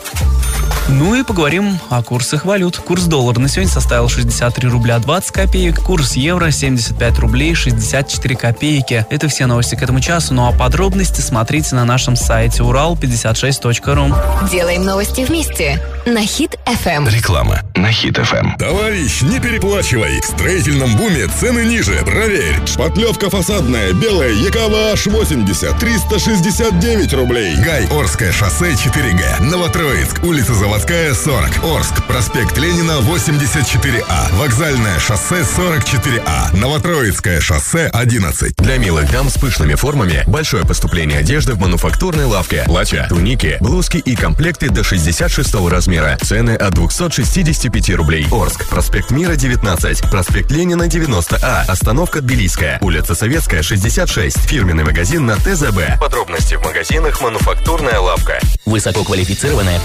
Ну 0.91 1.15
и 1.15 1.23
поговорим 1.23 1.79
о 1.89 2.03
курсах 2.03 2.43
валют. 2.43 2.77
Курс 2.77 3.05
доллара 3.05 3.39
на 3.39 3.47
сегодня 3.47 3.71
составил 3.71 4.09
63 4.09 4.67
рубля 4.67 4.99
20 4.99 5.31
копеек, 5.31 5.79
курс 5.79 6.13
евро 6.13 6.51
75 6.51 7.19
рублей 7.19 7.55
64 7.55 8.35
копейки. 8.35 9.05
Это 9.09 9.29
все 9.29 9.45
новости 9.45 9.75
к 9.75 9.81
этому 9.81 10.01
часу, 10.01 10.33
ну 10.33 10.47
а 10.47 10.51
подробности 10.51 11.21
смотрите 11.21 11.75
на 11.75 11.85
нашем 11.85 12.17
сайте 12.17 12.63
урал56.ру. 12.63 14.49
Делаем 14.49 14.83
новости 14.83 15.21
вместе 15.21 15.81
на 16.05 16.25
Хит 16.25 16.59
ФМ. 16.65 17.07
Реклама 17.07 17.61
на 17.75 17.91
Хит 17.91 18.17
ФМ. 18.17 18.57
Товарищ, 18.57 19.21
не 19.21 19.39
переплачивай. 19.39 20.19
В 20.21 20.25
строительном 20.25 20.95
буме 20.97 21.27
цены 21.27 21.65
ниже. 21.65 22.03
Проверь. 22.05 22.59
Шпатлевка 22.65 23.29
фасадная, 23.29 23.93
белая, 23.93 24.31
ЯКВ 24.31 24.93
H80, 24.93 25.79
369 25.79 27.13
рублей. 27.13 27.55
Гай, 27.63 27.87
Орское 27.87 28.31
шоссе 28.31 28.71
4Г. 28.71 29.41
Новотроицк, 29.43 30.23
улица 30.23 30.53
Заводская, 30.53 30.80
40. 30.81 31.63
Орск, 31.63 32.07
проспект 32.07 32.57
Ленина, 32.57 32.99
84А. 33.01 34.35
Вокзальное 34.35 34.99
шоссе 34.99 35.41
44А. 35.41 36.55
Новотроицкое 36.57 37.39
шоссе 37.39 37.87
11. 37.87 38.55
Для 38.57 38.77
милых 38.77 39.09
дам 39.11 39.29
с 39.29 39.37
пышными 39.37 39.75
формами 39.75 40.23
большое 40.27 40.65
поступление 40.65 41.19
одежды 41.19 41.53
в 41.53 41.59
мануфактурной 41.59 42.25
лавке. 42.25 42.63
Платья, 42.65 43.05
туники, 43.07 43.57
блузки 43.61 43.97
и 43.97 44.15
комплекты 44.15 44.69
до 44.69 44.83
66 44.83 45.53
размера. 45.69 46.17
Цены 46.21 46.55
от 46.55 46.73
265 46.73 47.89
рублей. 47.91 48.27
Орск. 48.31 48.67
Проспект 48.67 49.11
Мира 49.11 49.35
19. 49.35 50.09
Проспект 50.09 50.51
Ленина 50.51 50.83
90А. 50.83 51.65
Остановка 51.67 52.21
Тбилисская. 52.21 52.79
Улица 52.81 53.13
Советская 53.13 53.61
66. 53.61 54.37
Фирменный 54.49 54.83
магазин 54.83 55.25
на 55.25 55.35
ТЗБ. 55.35 55.99
Подробности 55.99 56.55
в 56.55 56.63
магазинах 56.63 57.21
«Мануфактурная 57.21 57.99
лавка». 57.99 58.39
Высококвалифицированная 58.65 59.79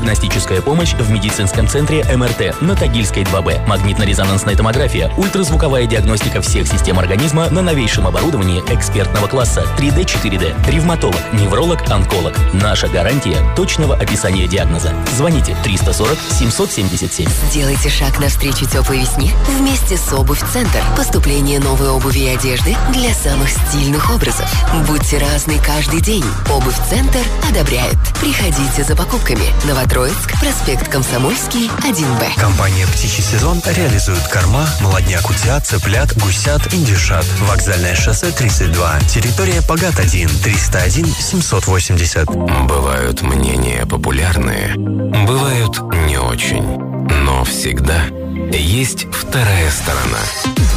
консультативно-диагностическая 0.00 0.62
помощь 0.62 0.94
в 0.94 1.10
медицинском 1.10 1.68
центре 1.68 2.04
МРТ 2.04 2.60
на 2.60 2.74
Тагильской 2.74 3.22
2Б. 3.22 3.66
Магнитно-резонансная 3.66 4.56
томография, 4.56 5.12
ультразвуковая 5.16 5.86
диагностика 5.86 6.40
всех 6.40 6.66
систем 6.66 6.98
организма 6.98 7.48
на 7.50 7.62
новейшем 7.62 8.06
оборудовании 8.06 8.62
экспертного 8.68 9.26
класса 9.26 9.64
3D, 9.78 10.04
4D, 10.04 10.70
ревматолог, 10.70 11.20
невролог, 11.32 11.88
онколог. 11.90 12.34
Наша 12.52 12.88
гарантия 12.88 13.38
точного 13.54 13.94
описания 13.94 14.46
диагноза. 14.46 14.92
Звоните 15.16 15.56
340 15.62 16.18
777. 16.38 17.28
Сделайте 17.50 17.88
шаг 17.88 18.18
навстречу 18.18 18.66
теплой 18.66 19.00
весне 19.00 19.32
вместе 19.58 19.96
с 19.96 20.12
Обувь 20.12 20.42
Центр. 20.52 20.80
Поступление 20.96 21.60
новой 21.60 21.90
обуви 21.90 22.20
и 22.20 22.28
одежды 22.28 22.76
для 22.92 23.12
самых 23.12 23.48
стильных 23.48 24.10
образов. 24.14 24.50
Будьте 24.88 25.18
разны 25.18 25.58
каждый 25.64 26.00
день. 26.00 26.24
Обувь 26.50 26.76
Центр 26.88 27.20
одобряет. 27.48 27.98
Приходите 28.20 28.82
за 28.82 28.96
покупками. 28.96 29.44
Новотроицк, 29.90 30.38
проспект 30.38 30.86
Комсомольский, 30.88 31.68
1Б. 31.68 32.40
Компания 32.40 32.86
«Птичий 32.86 33.24
сезон» 33.24 33.60
реализует 33.66 34.22
корма, 34.28 34.64
молодняк 34.80 35.28
утят, 35.28 35.66
цыплят, 35.66 36.16
гусят, 36.16 36.72
индюшат. 36.72 37.26
Вокзальное 37.40 37.96
шоссе 37.96 38.30
32. 38.30 39.00
Территория 39.12 39.60
Пагат-1. 39.66 40.42
301 40.44 41.06
780. 41.06 42.28
Бывают 42.68 43.22
мнения 43.22 43.84
популярные, 43.84 44.76
бывают 44.76 45.80
не 46.06 46.18
очень. 46.18 46.78
Но 47.24 47.42
всегда 47.42 48.04
есть 48.52 49.08
вторая 49.12 49.72
сторона. 49.72 50.20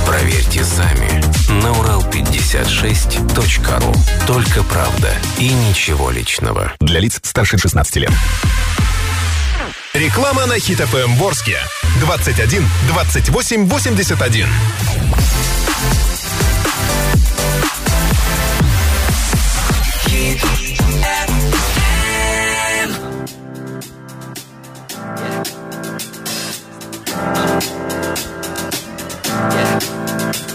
Проверьте 0.08 0.64
сами 0.64 1.22
на 1.62 1.68
урал56.ру. 1.68 3.94
Только 4.26 4.64
правда 4.64 5.10
и 5.38 5.54
ничего 5.54 6.10
личного. 6.10 6.74
Для 6.80 7.00
лиц 7.00 7.20
старше 7.22 7.60
16 7.60 7.98
лет. 7.98 8.12
Реклама 9.94 10.48
на 10.48 10.58
Хит 10.58 10.80
ФМ 10.80 11.14
в 11.18 11.24
Орске. 11.24 11.60
21 12.00 12.68
28 12.88 13.70
81. 13.70 14.50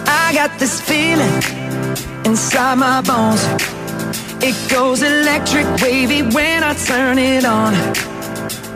I 0.09 0.33
got 0.35 0.59
this 0.59 0.81
feeling 0.81 1.33
inside 2.25 2.75
my 2.79 3.01
bones. 3.03 3.47
It 4.43 4.57
goes 4.69 5.03
electric 5.03 5.67
wavy 5.81 6.23
when 6.23 6.65
I 6.65 6.75
turn 6.75 7.19
it 7.19 7.45
on. 7.45 8.18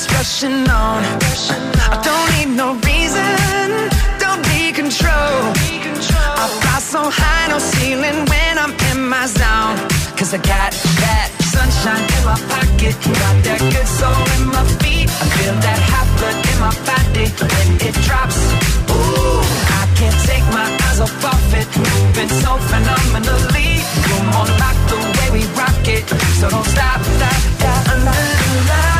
It's 0.00 0.12
rushing 0.14 0.68
on. 0.70 1.02
I 1.92 2.00
don't 2.00 2.28
need 2.36 2.56
no 2.56 2.72
reason, 2.88 3.90
don't 4.18 4.42
be 4.48 4.72
control. 4.72 5.52
I 6.40 6.46
fly 6.60 6.78
so 6.80 7.10
high, 7.10 7.48
no 7.48 7.58
ceiling 7.58 8.24
when 8.30 8.54
I'm 8.56 8.72
in 8.90 9.08
my 9.08 9.26
zone. 9.26 9.76
Cause 10.16 10.32
I 10.32 10.38
got 10.38 10.72
that 11.04 11.28
sunshine 11.52 12.04
in 12.16 12.22
my 12.24 12.38
pocket, 12.48 12.96
got 12.96 13.36
that 13.44 13.60
good 13.60 13.88
soul 14.00 14.24
in 14.40 14.44
my 14.48 14.64
feet. 14.80 15.08
I 15.08 15.26
feel 15.36 15.56
that 15.66 15.80
hot 15.92 16.08
blood 16.16 16.38
in 16.48 16.56
my 16.64 16.72
body 16.88 17.26
when 17.36 17.68
it 17.84 17.96
drops. 18.06 18.40
Ooh, 18.92 19.44
I 19.80 19.84
can't 19.98 20.18
take 20.24 20.46
my 20.56 20.64
eyes 20.88 21.00
off 21.00 21.24
of 21.24 21.44
it, 21.60 21.68
moving 21.76 22.32
so 22.40 22.56
phenomenally. 22.72 23.84
You're 24.08 24.26
more 24.32 24.48
like 24.64 24.80
the 24.88 24.98
way 25.16 25.28
we 25.36 25.42
rock 25.60 25.84
it, 25.84 26.08
so 26.40 26.48
don't 26.48 26.64
stop, 26.64 27.00
stop, 27.00 27.40
stop. 27.58 27.82
Under 27.92 28.16
the 28.16 28.48
lights 28.70 28.99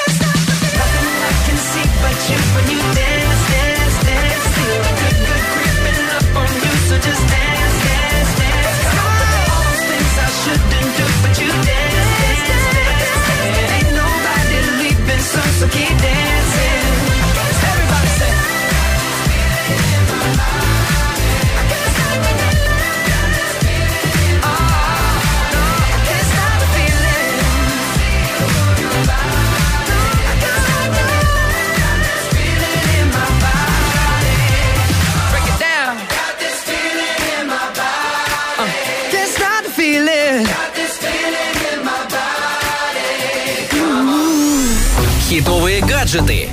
гаджеты 46.11 46.49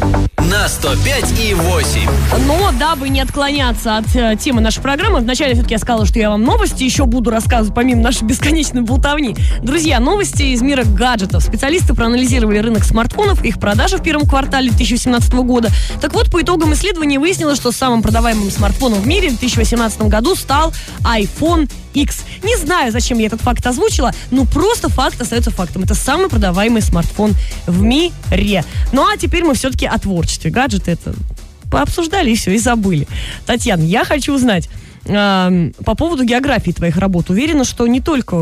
на 0.51 0.68
105 0.68 1.40
и 1.40 1.53
8. 1.53 2.11
Но 2.47 2.71
дабы 2.79 3.09
не 3.09 3.21
отклоняться 3.21 3.97
от 3.97 4.14
э, 4.14 4.37
темы 4.37 4.61
нашей 4.61 4.81
программы, 4.81 5.18
вначале 5.18 5.55
все-таки 5.55 5.75
я 5.75 5.79
сказала, 5.79 6.07
что 6.07 6.18
я 6.21 6.31
вам 6.31 6.44
новости 6.44 6.85
еще 6.85 7.07
буду 7.07 7.31
рассказывать, 7.31 7.75
помимо 7.75 8.03
нашей 8.03 8.23
бесконечной 8.23 8.83
болтовни. 8.83 9.37
Друзья, 9.62 9.99
новости 9.99 10.42
из 10.42 10.62
мира 10.62 10.85
гаджетов. 10.85 11.42
Специалисты 11.42 11.92
проанализировали 11.92 12.59
рынок 12.59 12.85
смартфонов, 12.85 13.44
их 13.44 13.59
продажи 13.59 13.99
в 13.99 14.03
первом 14.03 14.29
квартале 14.29 14.71
2017 14.71 15.33
года. 15.35 15.71
Так 16.01 16.14
вот, 16.14 16.31
по 16.31 16.40
итогам 16.40 16.73
исследования 16.75 17.18
выяснилось, 17.18 17.59
что 17.59 17.73
самым 17.73 18.03
продаваемым 18.03 18.51
смартфоном 18.51 19.01
в 19.01 19.07
мире 19.07 19.29
в 19.29 19.38
2018 19.38 20.03
году 20.03 20.37
стал 20.37 20.73
iPhone 21.03 21.68
X. 21.94 22.24
Не 22.42 22.57
знаю, 22.57 22.92
зачем 22.92 23.18
я 23.18 23.27
этот 23.27 23.40
факт 23.40 23.66
озвучила, 23.66 24.12
но 24.31 24.44
просто 24.44 24.88
факт 24.88 25.20
остается 25.20 25.51
фактом. 25.51 25.83
Это 25.83 25.94
самый 25.94 26.29
продаваемый 26.29 26.83
смартфон 26.83 27.35
в 27.66 27.83
мире. 27.83 28.64
Ну 28.92 29.07
а 29.07 29.16
теперь 29.16 29.44
мы 29.44 29.55
все-таки 29.55 29.87
о 29.87 29.98
творчестве. 29.98 30.51
Гаджеты 30.51 30.92
это 30.92 31.14
пообсуждали 31.70 32.31
и 32.31 32.37
все, 32.37 32.53
и 32.53 32.59
забыли. 32.59 33.07
Татьяна, 33.46 33.83
я 33.83 34.05
хочу 34.05 34.35
узнать, 34.35 34.68
по 35.09 35.94
поводу 35.94 36.25
географии 36.25 36.71
твоих 36.71 36.99
работ. 36.99 37.31
Уверена, 37.31 37.64
что 37.64 37.87
не 37.87 38.01
только 38.01 38.37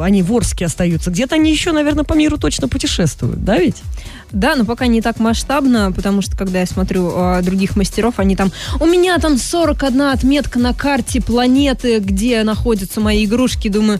они 0.00 0.22
в 0.22 0.32
Орске 0.32 0.66
остаются, 0.66 1.10
где-то 1.10 1.34
они 1.34 1.50
еще, 1.50 1.72
наверное, 1.72 2.04
по 2.04 2.14
миру 2.14 2.38
точно 2.38 2.68
путешествуют, 2.68 3.44
да 3.44 3.58
ведь? 3.58 3.82
Да, 4.30 4.54
но 4.56 4.64
пока 4.64 4.86
не 4.86 5.00
так 5.00 5.18
масштабно, 5.18 5.92
потому 5.92 6.22
что 6.22 6.36
когда 6.36 6.60
я 6.60 6.66
смотрю 6.66 7.12
э, 7.14 7.42
других 7.42 7.76
мастеров, 7.76 8.14
они 8.18 8.36
там... 8.36 8.52
У 8.80 8.86
меня 8.86 9.18
там 9.18 9.38
41 9.38 10.02
отметка 10.02 10.58
на 10.58 10.72
карте 10.72 11.20
планеты, 11.20 11.98
где 11.98 12.42
находятся 12.44 13.00
мои 13.00 13.24
игрушки. 13.24 13.68
Думаю, 13.68 13.98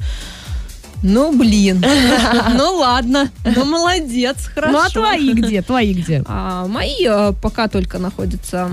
ну, 1.04 1.36
блин. 1.36 1.84
Ну, 2.56 2.76
ладно. 2.78 3.30
Ну, 3.44 3.64
молодец, 3.64 4.36
хорошо. 4.54 4.72
Ну, 4.72 4.78
а 4.78 4.88
твои 4.88 5.32
где? 5.32 5.62
Твои 5.62 5.92
где? 5.92 6.22
А, 6.26 6.66
мои 6.66 7.06
э, 7.06 7.32
пока 7.42 7.68
только 7.68 7.98
находятся, 7.98 8.70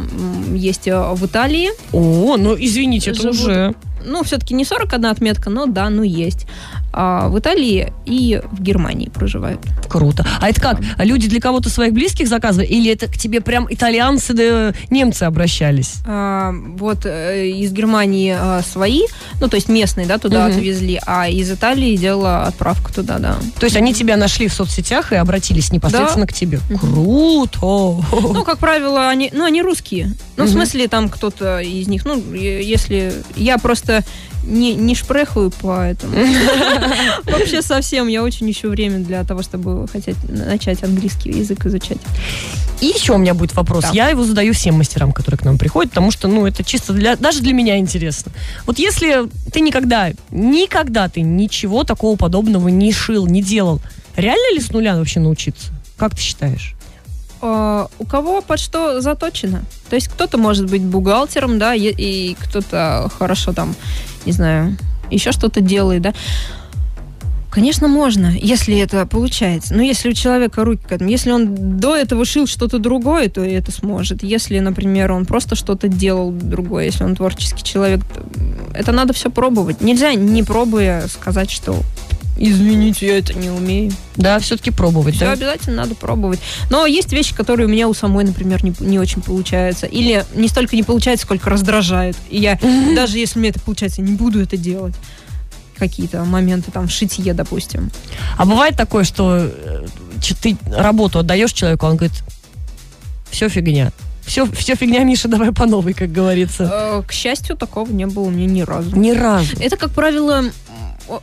есть 0.54 0.88
э, 0.88 1.14
в 1.14 1.26
Италии. 1.26 1.70
О, 1.92 2.38
ну, 2.38 2.56
извините, 2.58 3.12
это 3.12 3.30
уже... 3.30 3.76
Ну, 4.06 4.24
все-таки 4.24 4.54
не 4.54 4.66
41 4.66 5.06
отметка, 5.06 5.50
но 5.50 5.66
да, 5.66 5.90
ну 5.90 6.04
есть. 6.04 6.46
А, 6.94 7.30
в 7.30 7.40
Италии 7.40 7.94
и 8.06 8.42
в 8.52 8.62
Германии 8.62 9.08
проживают. 9.10 9.62
Круто. 9.88 10.26
А 10.42 10.50
это 10.50 10.60
как? 10.60 10.80
Люди 10.98 11.30
для 11.30 11.40
кого-то 11.40 11.70
своих 11.70 11.94
близких 11.94 12.28
заказывали? 12.28 12.68
Или 12.68 12.92
это 12.92 13.08
к 13.08 13.18
тебе 13.18 13.40
прям 13.42 13.66
итальянцы 13.70 14.34
да 14.34 14.74
немцы 14.90 15.24
обращались? 15.24 15.96
А, 16.06 16.52
вот 16.52 17.06
э, 17.06 17.48
из 17.50 17.72
Германии 17.72 18.36
э, 18.38 18.62
свои, 18.64 19.04
ну, 19.40 19.48
то 19.48 19.56
есть 19.56 19.70
местные, 19.70 20.06
да, 20.08 20.18
туда 20.18 20.48
Мгм. 20.48 20.58
отвезли, 20.58 21.00
а 21.06 21.30
из 21.30 21.50
Италии 21.52 21.96
делала 21.96 22.44
отправку 22.44 22.92
туда, 22.94 23.20
да. 23.20 23.38
То 23.60 23.66
есть 23.66 23.76
они 23.78 23.94
тебя 23.94 24.18
нашли 24.18 24.48
в 24.50 24.54
соцсетях 24.54 25.14
и 25.14 25.16
обратились 25.16 25.72
непосредственно 25.72 26.26
Да. 26.26 26.32
к 26.32 26.34
тебе? 26.34 26.60
Круто! 26.80 28.04
Ну, 28.12 28.44
как 28.44 28.58
правило, 28.58 29.10
они, 29.10 29.30
ну, 29.34 29.46
они 29.46 29.62
русские. 29.62 30.14
Ну, 30.38 30.44
в 30.46 30.48
Мгм. 30.48 30.56
смысле, 30.58 30.88
там 30.88 31.10
кто-то 31.10 31.60
из 31.60 31.88
них, 31.88 32.06
ну, 32.06 32.22
если... 32.34 33.14
Я 33.36 33.58
просто 33.58 33.91
не, 34.44 34.74
не 34.74 34.96
шпрехаю 34.96 35.52
по 35.52 35.82
этому. 35.82 36.14
Вообще 37.26 37.62
совсем. 37.62 38.08
Я 38.08 38.24
очень 38.24 38.50
ищу 38.50 38.70
время 38.70 39.00
для 39.00 39.24
того, 39.24 39.44
чтобы 39.44 39.88
хотеть 39.88 40.18
начать 40.28 40.84
английский 40.84 41.32
язык 41.32 41.66
изучать. 41.66 42.00
И 42.80 42.88
еще 42.88 43.14
у 43.14 43.18
меня 43.18 43.34
будет 43.34 43.54
вопрос. 43.54 43.84
Да. 43.84 43.92
Я 43.94 44.10
его 44.10 44.24
задаю 44.24 44.54
всем 44.54 44.76
мастерам, 44.76 45.12
которые 45.12 45.38
к 45.38 45.46
нам 45.46 45.58
приходят, 45.58 45.92
потому 45.92 46.10
что, 46.10 46.28
ну, 46.28 46.48
это 46.48 46.64
чисто 46.64 46.94
для, 46.94 47.16
даже 47.16 47.42
для 47.42 47.54
меня 47.54 47.78
интересно. 47.78 48.32
Вот 48.66 48.80
если 48.80 49.30
ты 49.52 49.62
никогда, 49.62 50.10
никогда 50.32 51.08
ты 51.08 51.22
ничего 51.22 51.84
такого 51.84 52.16
подобного 52.18 52.70
не 52.70 52.92
шил, 52.92 53.28
не 53.28 53.44
делал, 53.44 53.80
реально 54.16 54.56
ли 54.56 54.60
с 54.60 54.72
нуля 54.72 54.96
вообще 54.96 55.20
научиться? 55.20 55.72
Как 55.98 56.16
ты 56.16 56.22
считаешь? 56.22 56.76
А, 57.42 57.88
у 57.98 58.06
кого 58.06 58.42
под 58.42 58.60
что 58.60 59.02
заточено. 59.02 59.64
То 59.90 59.96
есть 59.96 60.08
кто-то 60.08 60.38
может 60.38 60.70
быть 60.70 60.84
бухгалтером, 60.84 61.60
да, 61.60 61.74
и, 61.76 62.36
кто-то 62.36 63.10
хорошо 63.18 63.52
там, 63.54 63.76
не 64.26 64.32
знаю, 64.32 64.78
еще 65.10 65.32
что-то 65.32 65.62
делает, 65.62 66.04
да. 66.04 66.14
Конечно, 67.50 67.90
можно, 67.90 68.28
если 68.28 68.80
это 68.80 69.06
получается. 69.06 69.74
Но 69.74 69.82
если 69.82 70.10
у 70.10 70.14
человека 70.14 70.64
руки 70.64 70.84
к 70.88 70.92
этому, 70.94 71.10
если 71.10 71.32
он 71.32 71.78
до 71.80 71.98
этого 71.98 72.24
шил 72.24 72.48
что-то 72.48 72.80
другое, 72.80 73.28
то 73.28 73.42
это 73.42 73.74
сможет. 73.74 74.24
Если, 74.24 74.58
например, 74.60 75.12
он 75.12 75.26
просто 75.26 75.56
что-то 75.56 75.90
делал 75.90 76.32
другое, 76.32 76.86
если 76.86 77.04
он 77.04 77.16
творческий 77.16 77.62
человек, 77.62 78.06
то 78.06 78.24
это 78.74 78.94
надо 78.94 79.12
все 79.12 79.30
пробовать. 79.30 79.82
Нельзя, 79.82 80.14
не 80.14 80.44
пробуя, 80.44 81.08
сказать, 81.10 81.52
что 81.52 81.78
Извините, 82.44 83.06
я 83.06 83.18
это 83.20 83.34
не 83.34 83.52
умею. 83.52 83.92
Да, 84.16 84.40
все-таки 84.40 84.72
пробовать, 84.72 85.16
Все 85.16 85.26
да? 85.26 85.32
обязательно 85.34 85.78
надо 85.78 85.94
пробовать. 85.94 86.40
Но 86.72 86.88
есть 86.88 87.14
вещи, 87.14 87.36
которые 87.36 87.68
у 87.68 87.70
меня 87.70 87.88
у 87.88 87.94
самой, 87.94 88.24
например, 88.24 88.64
не, 88.64 88.74
не 88.80 88.98
очень 88.98 89.22
получаются. 89.22 89.86
Или 89.86 90.26
не 90.34 90.48
столько 90.48 90.76
не 90.76 90.82
получается, 90.82 91.26
сколько 91.26 91.50
раздражает. 91.52 92.18
И 92.30 92.40
я, 92.40 92.58
даже 92.96 93.20
если 93.20 93.38
мне 93.38 93.50
это 93.50 93.60
получается, 93.60 94.02
не 94.02 94.14
буду 94.14 94.42
это 94.42 94.58
делать. 94.58 94.96
Какие-то 95.78 96.24
моменты 96.26 96.72
там 96.72 96.88
в 96.88 96.92
шитье, 96.92 97.34
допустим. 97.34 97.92
А 98.38 98.46
бывает 98.46 98.76
такое, 98.76 99.04
что 99.04 99.38
э, 99.40 99.86
ты 100.42 100.58
работу 100.66 101.20
отдаешь 101.20 101.54
человеку, 101.54 101.86
он 101.86 101.98
говорит, 101.98 102.24
все 103.30 103.50
фигня. 103.50 103.92
Все, 104.26 104.46
все 104.52 104.76
фигня, 104.76 105.04
Миша, 105.04 105.28
давай 105.28 105.52
по 105.52 105.66
новой, 105.66 105.94
как 105.94 106.12
говорится. 106.12 106.70
Э, 106.72 107.04
К 107.06 107.12
счастью, 107.12 107.58
такого 107.58 107.92
не 107.92 108.06
было 108.06 108.26
у 108.26 108.30
меня 108.30 108.46
ни 108.46 108.62
разу. 108.62 108.96
Ни 108.96 109.12
разу. 109.12 109.58
Это, 109.60 109.78
как 109.78 109.92
правило, 109.92 110.44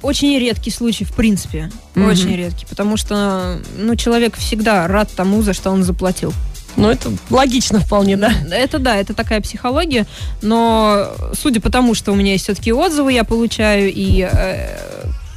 очень 0.02 0.38
редкий 0.38 0.70
случай, 0.70 1.04
в 1.04 1.12
принципе. 1.12 1.70
Мгм. 1.94 2.08
Очень 2.08 2.36
редкий. 2.36 2.66
Потому 2.66 2.96
что 2.96 3.58
ну, 3.76 3.96
человек 3.96 4.36
всегда 4.36 4.86
рад 4.86 5.10
тому, 5.14 5.42
за 5.42 5.52
что 5.52 5.70
он 5.70 5.82
заплатил. 5.82 6.32
Ну, 6.76 6.88
это 6.88 7.10
логично 7.30 7.80
вполне, 7.80 8.16
да? 8.16 8.32
Это 8.52 8.78
да, 8.78 8.96
это 8.96 9.12
такая 9.12 9.40
психология, 9.40 10.06
но 10.42 11.10
судя 11.32 11.60
по 11.60 11.70
тому, 11.70 11.94
что 11.94 12.12
у 12.12 12.14
меня 12.14 12.32
есть 12.32 12.44
все-таки 12.44 12.72
отзывы, 12.72 13.12
я 13.12 13.24
получаю, 13.24 13.92
и 13.92 14.28
э, 14.30 14.78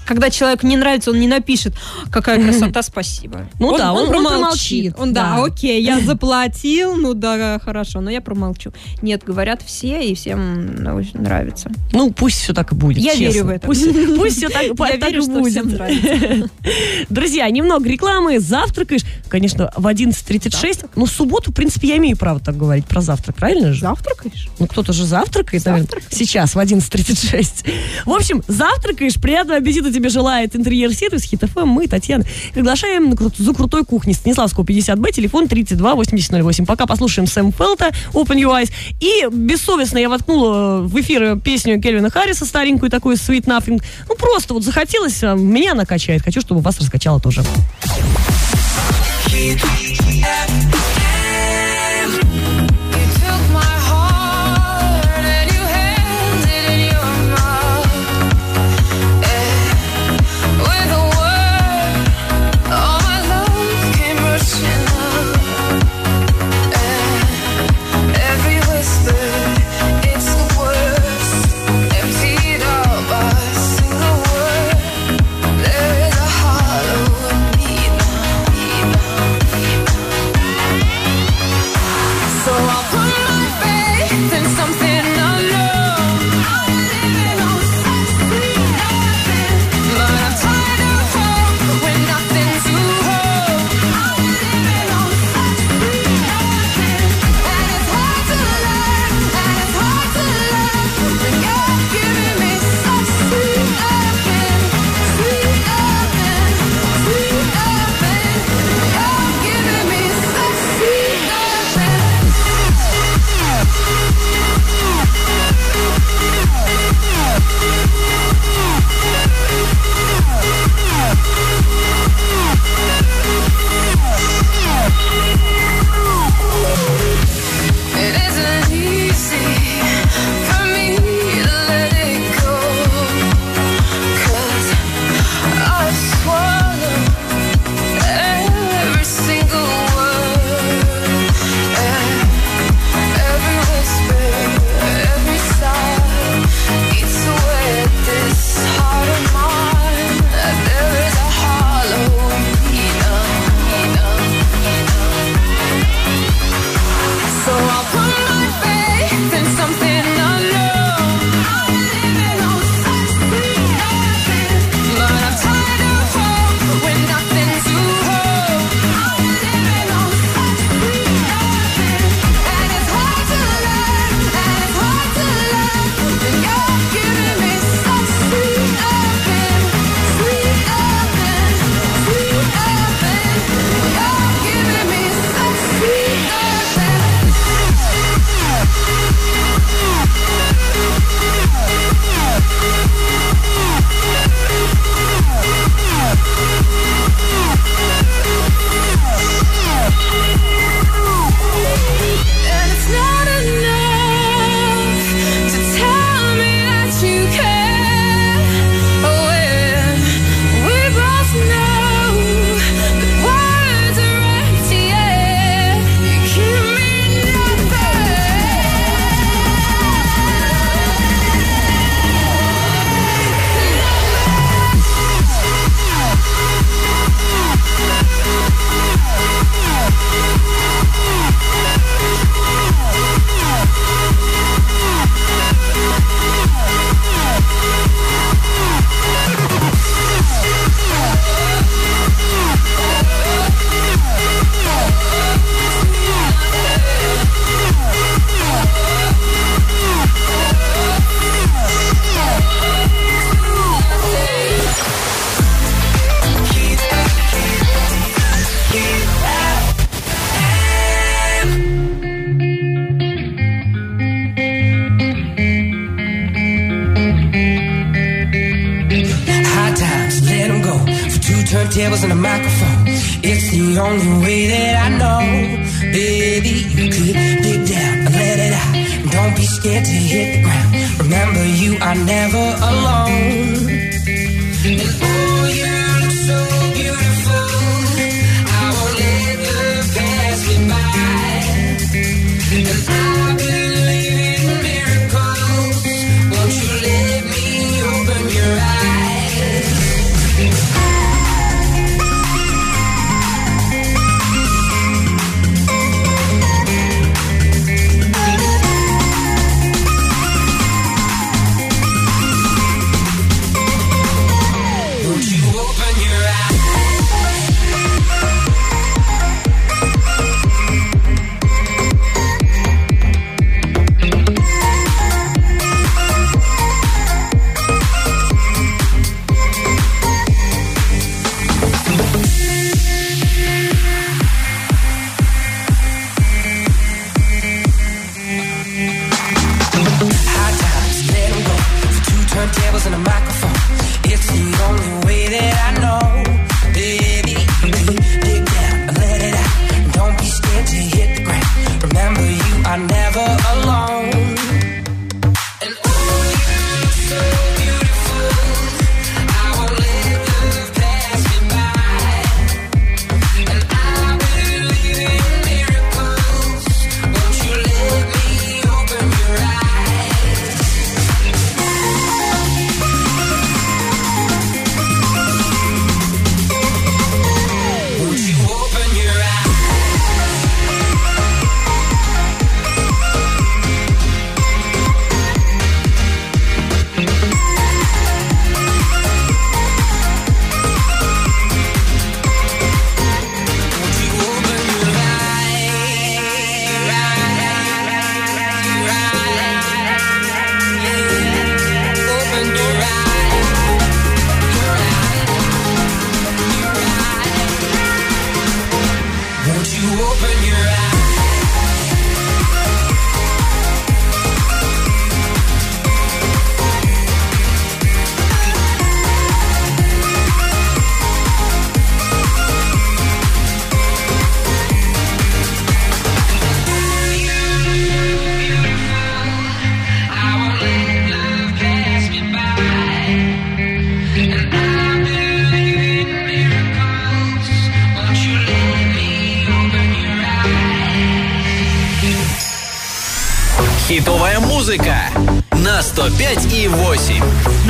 когда 0.06 0.30
человеку 0.30 0.68
не 0.68 0.78
нравится, 0.78 1.12
он 1.12 1.20
не 1.20 1.28
напишет, 1.28 1.74
какая 2.12 2.44
красота, 2.44 2.82
спасибо. 2.82 3.48
Ну 3.60 3.78
да, 3.78 3.94
он- 3.94 4.08
он 4.08 4.10
промолчит. 4.10 4.96
Он, 4.98 5.14
да, 5.14 5.36
да. 5.36 5.44
окей, 5.44 5.84
я 5.84 6.00
заплатил, 6.06 6.96
ну 6.96 7.14
да, 7.14 7.60
хорошо, 7.60 8.02
но 8.02 8.10
я 8.10 8.22
промолчу. 8.22 8.74
Нет, 9.02 9.24
говорят 9.24 9.62
все, 9.66 10.02
и 10.02 10.16
всем 10.16 10.76
ну, 10.76 10.96
очень 10.96 11.20
нравится. 11.20 11.72
Ну, 11.94 12.12
пусть 12.12 12.42
все 12.42 12.54
так 12.54 12.72
и 12.72 12.76
будет. 12.76 12.98
Я 12.98 13.12
честно. 13.12 13.24
верю 13.34 13.46
в 13.46 13.50
это. 13.50 13.68
Пусть, 13.68 13.86
пусть 14.18 14.38
все 14.38 14.50
так, 14.50 14.64
Я 14.64 14.98
так 14.98 15.12
верю, 15.12 15.24
и 15.24 15.28
будет. 15.28 16.52
Друзья, 17.10 17.50
немного 17.50 17.88
рекламы. 17.88 18.40
Завтракаешь, 18.40 19.04
конечно, 19.30 19.72
в 19.76 19.86
11.36. 19.88 20.90
Ну, 20.96 21.06
в 21.06 21.10
субботу, 21.12 21.52
в 21.52 21.54
принципе, 21.54 21.90
я 21.90 21.98
имею 21.98 22.18
право 22.18 22.40
так 22.40 22.58
говорить 22.58 22.86
про 22.86 23.02
завтрак, 23.02 23.36
правильно 23.36 23.74
же? 23.74 23.82
Завтракаешь? 23.82 24.50
Ну, 24.60 24.68
кто-то 24.68 24.94
же 24.94 25.06
завтракает, 25.06 25.66
наверное, 25.66 26.02
сейчас 26.10 26.56
в 26.56 26.60
11.36. 26.60 27.72
В 28.06 28.12
общем, 28.12 28.44
завтракаешь, 28.48 29.16
приятного 29.16 29.60
аппетита 29.60 29.91
тебе 29.92 30.10
желает 30.10 30.56
интерьер-сервис 30.56 31.24
Хит 31.24 31.42
ФМ. 31.44 31.68
Мы, 31.68 31.88
Татьяна, 31.88 32.26
приглашаем 32.54 33.10
на 33.10 33.14
кру- 33.16 33.34
за 33.38 33.54
крутой 33.54 33.86
кухни 33.86 34.14
Станиславского 34.14 34.64
50Б, 34.64 35.12
телефон 35.12 35.48
32 35.48 35.96
8008. 35.96 36.66
Пока 36.66 36.86
послушаем 36.86 37.28
Сэм 37.28 37.52
Фелта, 37.52 37.92
Open 38.14 38.38
Your 38.38 38.62
Eyes. 38.62 38.72
И 39.00 39.28
бессовестно 39.32 39.98
я 39.98 40.10
воткнула 40.10 40.82
в 40.82 41.00
эфир 41.00 41.40
песню 41.40 41.82
Кельвина 41.82 42.10
Харриса, 42.10 42.46
старенькую 42.46 42.90
такую, 42.90 43.16
Sweet 43.16 43.46
Nothing. 43.46 43.82
Ну, 44.08 44.16
просто 44.16 44.54
вот 44.54 44.64
захотелось, 44.64 45.24
а, 45.24 45.36
меня 45.36 45.74
накачает. 45.74 46.22
Хочу, 46.24 46.42
чтобы 46.42 46.62
вас 46.62 46.80
раскачало 46.80 47.20
тоже. 47.20 47.44
There 49.32 50.91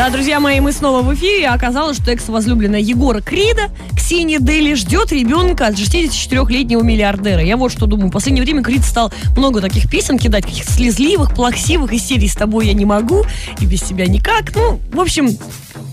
Да, 0.01 0.09
друзья 0.09 0.39
мои, 0.39 0.59
мы 0.61 0.71
снова 0.71 1.03
в 1.03 1.13
эфире. 1.13 1.49
Оказалось, 1.49 1.97
что 1.97 2.09
экс-возлюбленная 2.09 2.79
Егора 2.79 3.21
Крида, 3.21 3.69
Ксения 3.95 4.39
Дели, 4.39 4.73
ждет 4.73 5.11
ребенка 5.11 5.67
от 5.67 5.75
64-летнего 5.75 6.81
миллиардера. 6.81 7.43
Я 7.43 7.55
вот 7.55 7.71
что 7.71 7.85
думаю. 7.85 8.09
В 8.09 8.11
последнее 8.11 8.43
время 8.43 8.63
Крид 8.63 8.83
стал 8.83 9.13
много 9.37 9.61
таких 9.61 9.87
песен 9.91 10.17
кидать, 10.17 10.43
каких-то 10.43 10.71
слезливых, 10.71 11.35
плаксивых 11.35 11.93
из 11.93 12.03
серии 12.03 12.25
«С 12.25 12.33
тобой 12.33 12.65
я 12.65 12.73
не 12.73 12.83
могу» 12.83 13.25
и 13.59 13.65
«Без 13.67 13.81
тебя 13.81 14.07
никак». 14.07 14.55
Ну, 14.55 14.79
в 14.91 14.99
общем, 14.99 15.37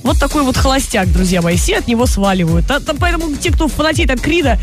вот 0.02 0.18
такой 0.18 0.42
вот 0.42 0.56
холостяк, 0.56 1.12
друзья 1.12 1.42
мои. 1.42 1.58
Все 1.58 1.76
от 1.76 1.86
него 1.86 2.06
сваливают. 2.06 2.64
А- 2.70 2.80
поэтому 2.98 3.36
те, 3.36 3.52
кто 3.52 3.68
фанатеет 3.68 4.10
от 4.10 4.22
Крида, 4.22 4.58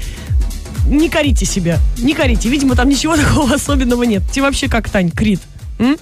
не 0.88 1.08
корите 1.08 1.46
себя. 1.46 1.78
Не 2.00 2.16
корите. 2.16 2.50
Видимо, 2.50 2.74
там 2.74 2.90
ничего 2.90 3.16
такого 3.24 3.54
особенного 3.54 4.02
нет. 4.06 4.24
Тебе 4.32 4.42
вообще 4.42 4.68
как, 4.68 4.90
Тань, 4.90 5.12
Крид? 5.12 5.40
М? 5.78 5.98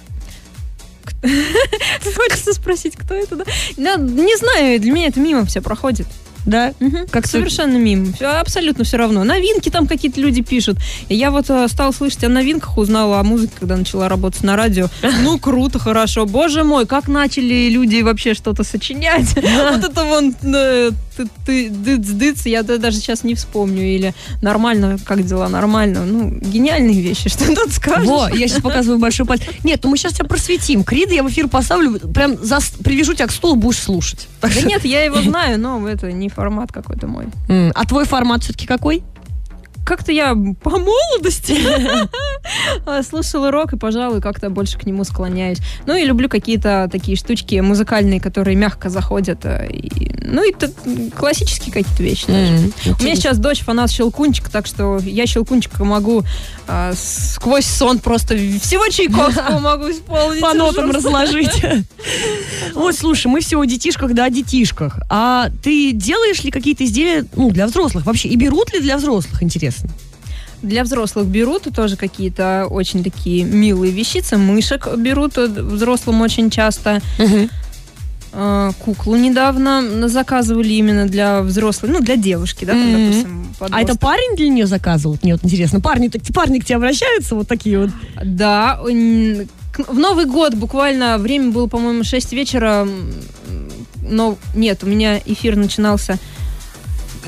Хочется 2.16 2.52
спросить, 2.52 2.96
кто 2.96 3.14
это, 3.14 3.36
да? 3.36 3.44
Не 3.76 4.36
знаю, 4.36 4.80
для 4.80 4.92
меня 4.92 5.08
это 5.08 5.20
мимо 5.20 5.44
все 5.46 5.60
проходит. 5.60 6.06
Да? 6.46 6.72
Как 7.10 7.26
совершенно 7.26 7.76
мимо. 7.76 8.12
Все, 8.12 8.26
абсолютно 8.26 8.84
все 8.84 8.96
равно. 8.96 9.24
Новинки 9.24 9.70
там 9.70 9.86
какие-то 9.86 10.20
люди 10.20 10.42
пишут. 10.42 10.76
И 11.08 11.14
я 11.14 11.30
вот 11.30 11.48
э, 11.48 11.66
стала 11.68 11.92
слышать 11.92 12.24
о 12.24 12.28
новинках, 12.28 12.76
узнала 12.76 13.20
о 13.20 13.22
музыке, 13.24 13.52
когда 13.58 13.76
начала 13.76 14.08
работать 14.08 14.42
на 14.42 14.56
радио. 14.56 14.88
Ну, 15.24 15.38
круто, 15.38 15.78
хорошо. 15.78 16.26
Боже 16.26 16.64
мой, 16.64 16.86
как 16.86 17.08
начали 17.08 17.68
люди 17.70 18.02
вообще 18.02 18.34
что-то 18.34 18.62
сочинять. 18.64 19.34
Вот 19.74 19.84
это 19.84 20.04
вон 20.04 20.34
э, 20.42 20.90
ты, 21.16 21.28
ты, 21.46 21.68
дыц, 21.70 22.06
дыц, 22.08 22.46
я 22.46 22.62
да- 22.62 22.76
даже 22.78 22.98
сейчас 22.98 23.24
не 23.24 23.34
вспомню. 23.34 23.82
Или 23.82 24.14
нормально, 24.42 24.98
как 25.04 25.24
дела, 25.24 25.48
нормально. 25.48 26.04
Ну, 26.04 26.30
гениальные 26.30 27.00
вещи, 27.00 27.28
что 27.30 27.46
тут 27.54 27.72
скажешь. 27.72 28.06
Во, 28.08 28.28
я 28.28 28.48
сейчас 28.48 28.60
показываю 28.60 28.98
большой 28.98 29.24
палец. 29.26 29.42
Нет, 29.62 29.80
ну 29.82 29.90
мы 29.90 29.96
сейчас 29.96 30.14
тебя 30.14 30.26
просветим. 30.26 30.84
Крида 30.84 31.14
я 31.14 31.22
в 31.22 31.30
эфир 31.30 31.48
поставлю, 31.48 31.98
прям 32.10 32.32
зас- 32.32 32.74
привяжу 32.82 33.14
тебя 33.14 33.28
к 33.28 33.32
стулу, 33.32 33.54
будешь 33.56 33.78
слушать. 33.78 34.28
Да 34.42 34.48
нет, 34.62 34.84
я 34.84 35.02
его 35.04 35.22
знаю, 35.22 35.58
но 35.58 35.88
это 35.88 36.12
не 36.12 36.28
формат 36.34 36.72
какой-то 36.72 37.06
мой. 37.06 37.26
А 37.48 37.84
твой 37.86 38.04
формат 38.04 38.42
все-таки 38.42 38.66
какой? 38.66 39.02
Как-то 39.84 40.12
я 40.12 40.34
по 40.62 40.70
молодости 40.78 41.56
слушала 43.08 43.50
рок 43.50 43.72
и, 43.72 43.76
пожалуй, 43.76 44.20
как-то 44.20 44.50
больше 44.50 44.78
к 44.78 44.86
нему 44.86 45.04
склоняюсь. 45.04 45.58
Ну 45.86 45.94
и 45.96 46.04
люблю 46.04 46.28
какие-то 46.28 46.88
такие 46.90 47.16
штучки 47.16 47.60
музыкальные, 47.60 48.20
которые 48.20 48.56
мягко 48.56 48.88
заходят. 48.90 49.40
э, 49.44 49.68
и- 49.70 50.14
ну 50.26 50.42
и 50.48 50.52
т- 50.52 50.70
классические 51.16 51.72
какие-то 51.72 52.02
вещи. 52.02 52.24
У 52.28 53.02
меня 53.02 53.14
сейчас 53.14 53.38
дочь 53.38 53.60
фанат 53.60 53.90
Щелкунчика, 53.90 54.50
так 54.50 54.66
что 54.66 54.98
я 55.02 55.26
Щелкунчика 55.26 55.84
могу 55.84 56.22
а, 56.66 56.92
сквозь 56.96 57.66
сон 57.66 57.98
просто 57.98 58.36
всего 58.36 58.88
Чайковского 58.88 59.58
могу 59.60 59.90
исполнить. 59.90 60.40
По 60.40 60.54
нотам 60.54 60.90
разложить. 60.90 61.62
Вот, 62.74 62.94
слушай, 62.96 63.26
мы 63.26 63.40
все 63.40 63.60
о 63.60 63.64
детишках 63.66 64.14
да 64.14 64.24
о 64.24 64.30
детишках. 64.30 64.98
А 65.10 65.48
ты 65.62 65.92
делаешь 65.92 66.42
ли 66.42 66.50
какие-то 66.50 66.84
изделия 66.84 67.24
ну, 67.36 67.50
для 67.50 67.66
взрослых 67.66 68.06
вообще? 68.06 68.28
И 68.28 68.36
берут 68.36 68.72
ли 68.72 68.80
для 68.80 68.96
взрослых, 68.96 69.42
интересно? 69.42 69.73
Для 70.62 70.82
взрослых 70.84 71.26
берут 71.26 71.64
тоже 71.74 71.96
какие-то 71.96 72.66
очень 72.70 73.04
такие 73.04 73.44
милые 73.44 73.92
вещицы. 73.92 74.36
Мышек 74.38 74.88
берут 74.96 75.36
взрослым 75.36 76.22
очень 76.22 76.48
часто. 76.50 77.00
Э, 78.36 78.70
Куклу 78.84 79.14
недавно 79.16 80.08
заказывали 80.08 80.72
именно 80.72 81.06
для 81.06 81.42
взрослых, 81.42 81.92
ну, 81.92 82.00
для 82.00 82.16
девушки, 82.16 82.64
да, 82.64 82.72
там, 82.72 82.82
Мгм. 82.92 83.04
допустим, 83.06 83.46
А 83.60 83.64
это 83.66 83.70
подросток. 83.94 84.00
парень 84.00 84.36
для 84.36 84.48
нее 84.48 84.66
заказывал? 84.66 85.18
Мне 85.22 85.34
вот 85.34 85.44
интересно. 85.44 85.80
Парни, 85.80 86.08
так, 86.08 86.22
парни 86.34 86.58
к 86.58 86.64
тебе 86.64 86.76
обращаются 86.76 87.36
вот 87.36 87.46
такие 87.46 87.78
вот? 87.78 87.90
Да, 88.24 88.80
в 88.82 89.98
Новый 89.98 90.24
год 90.24 90.54
буквально 90.54 91.18
время 91.18 91.50
было, 91.52 91.66
по-моему, 91.68 92.02
6 92.04 92.32
вечера. 92.32 92.88
но 94.06 94.36
нет, 94.54 94.82
у 94.82 94.86
меня 94.86 95.18
эфир 95.24 95.56
начинался 95.56 96.18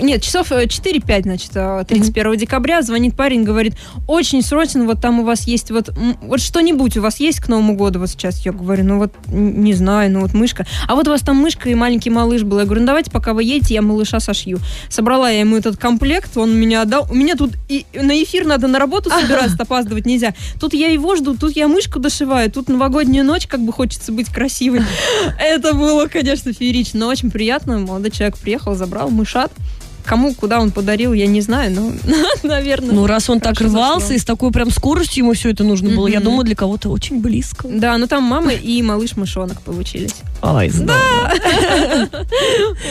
нет, 0.00 0.22
часов 0.22 0.52
э, 0.52 0.66
4-5, 0.66 1.22
значит, 1.22 1.50
э, 1.54 1.84
31 1.86 2.36
декабря 2.36 2.82
звонит 2.82 3.16
парень, 3.16 3.44
говорит, 3.44 3.74
очень 4.06 4.42
срочно, 4.42 4.84
вот 4.84 5.00
там 5.00 5.20
у 5.20 5.24
вас 5.24 5.46
есть 5.46 5.70
вот, 5.70 5.90
вот 6.22 6.40
что-нибудь 6.40 6.96
у 6.96 7.02
вас 7.02 7.20
есть 7.20 7.40
к 7.40 7.48
Новому 7.48 7.74
году 7.76 8.00
вот 8.00 8.10
сейчас? 8.10 8.44
Я 8.44 8.52
говорю, 8.52 8.84
ну 8.84 8.98
вот, 8.98 9.12
не 9.28 9.74
знаю, 9.74 10.10
ну 10.10 10.20
вот 10.20 10.34
мышка. 10.34 10.66
А 10.86 10.94
вот 10.94 11.06
у 11.08 11.10
вас 11.10 11.22
там 11.22 11.36
мышка 11.36 11.68
и 11.68 11.74
маленький 11.74 12.10
малыш 12.10 12.42
был. 12.42 12.58
Я 12.58 12.64
говорю, 12.64 12.82
ну 12.82 12.86
давайте, 12.86 13.10
пока 13.10 13.32
вы 13.34 13.44
едете, 13.44 13.74
я 13.74 13.82
малыша 13.82 14.20
сошью. 14.20 14.58
Собрала 14.88 15.30
я 15.30 15.40
ему 15.40 15.56
этот 15.56 15.76
комплект, 15.76 16.36
он 16.36 16.54
меня 16.54 16.82
отдал. 16.82 17.06
У 17.10 17.14
меня 17.14 17.34
тут 17.36 17.52
и 17.68 17.86
на 17.94 18.22
эфир 18.22 18.44
надо 18.44 18.68
на 18.68 18.78
работу 18.78 19.10
собираться, 19.10 19.56
опаздывать 19.58 20.06
нельзя. 20.06 20.34
Тут 20.60 20.74
я 20.74 20.88
его 20.88 21.16
жду, 21.16 21.36
тут 21.36 21.56
я 21.56 21.68
мышку 21.68 21.98
дошиваю, 21.98 22.50
тут 22.50 22.68
новогодняя 22.68 23.24
ночь, 23.24 23.46
как 23.46 23.60
бы 23.60 23.72
хочется 23.72 24.12
быть 24.12 24.28
красивой. 24.28 24.82
Это 25.38 25.74
было, 25.74 26.06
конечно, 26.06 26.52
феерично, 26.52 27.00
но 27.00 27.08
очень 27.08 27.30
приятно. 27.30 27.78
Молодой 27.78 28.10
человек 28.10 28.38
приехал, 28.38 28.74
забрал 28.74 29.10
мышат. 29.10 29.52
Кому, 30.06 30.34
куда 30.34 30.60
он 30.60 30.70
подарил, 30.70 31.12
я 31.12 31.26
не 31.26 31.40
знаю, 31.40 31.72
но, 31.72 31.92
наверное. 32.42 32.94
Ну, 32.94 33.06
раз 33.06 33.28
он 33.28 33.40
так 33.40 33.60
рвался, 33.60 34.14
и 34.14 34.18
с 34.18 34.24
такой 34.24 34.52
прям 34.52 34.70
скоростью 34.70 35.24
ему 35.24 35.34
все 35.34 35.50
это 35.50 35.64
нужно 35.64 35.90
было, 35.90 36.06
я 36.06 36.20
думаю, 36.20 36.44
для 36.44 36.54
кого-то 36.54 36.90
очень 36.90 37.20
близко. 37.20 37.66
Да, 37.68 37.98
ну 37.98 38.06
там 38.06 38.22
мама 38.22 38.52
и 38.52 38.82
малыш-мышонок 38.82 39.60
получились. 39.62 40.14
Ай, 40.42 40.70
здорово. 40.70 41.32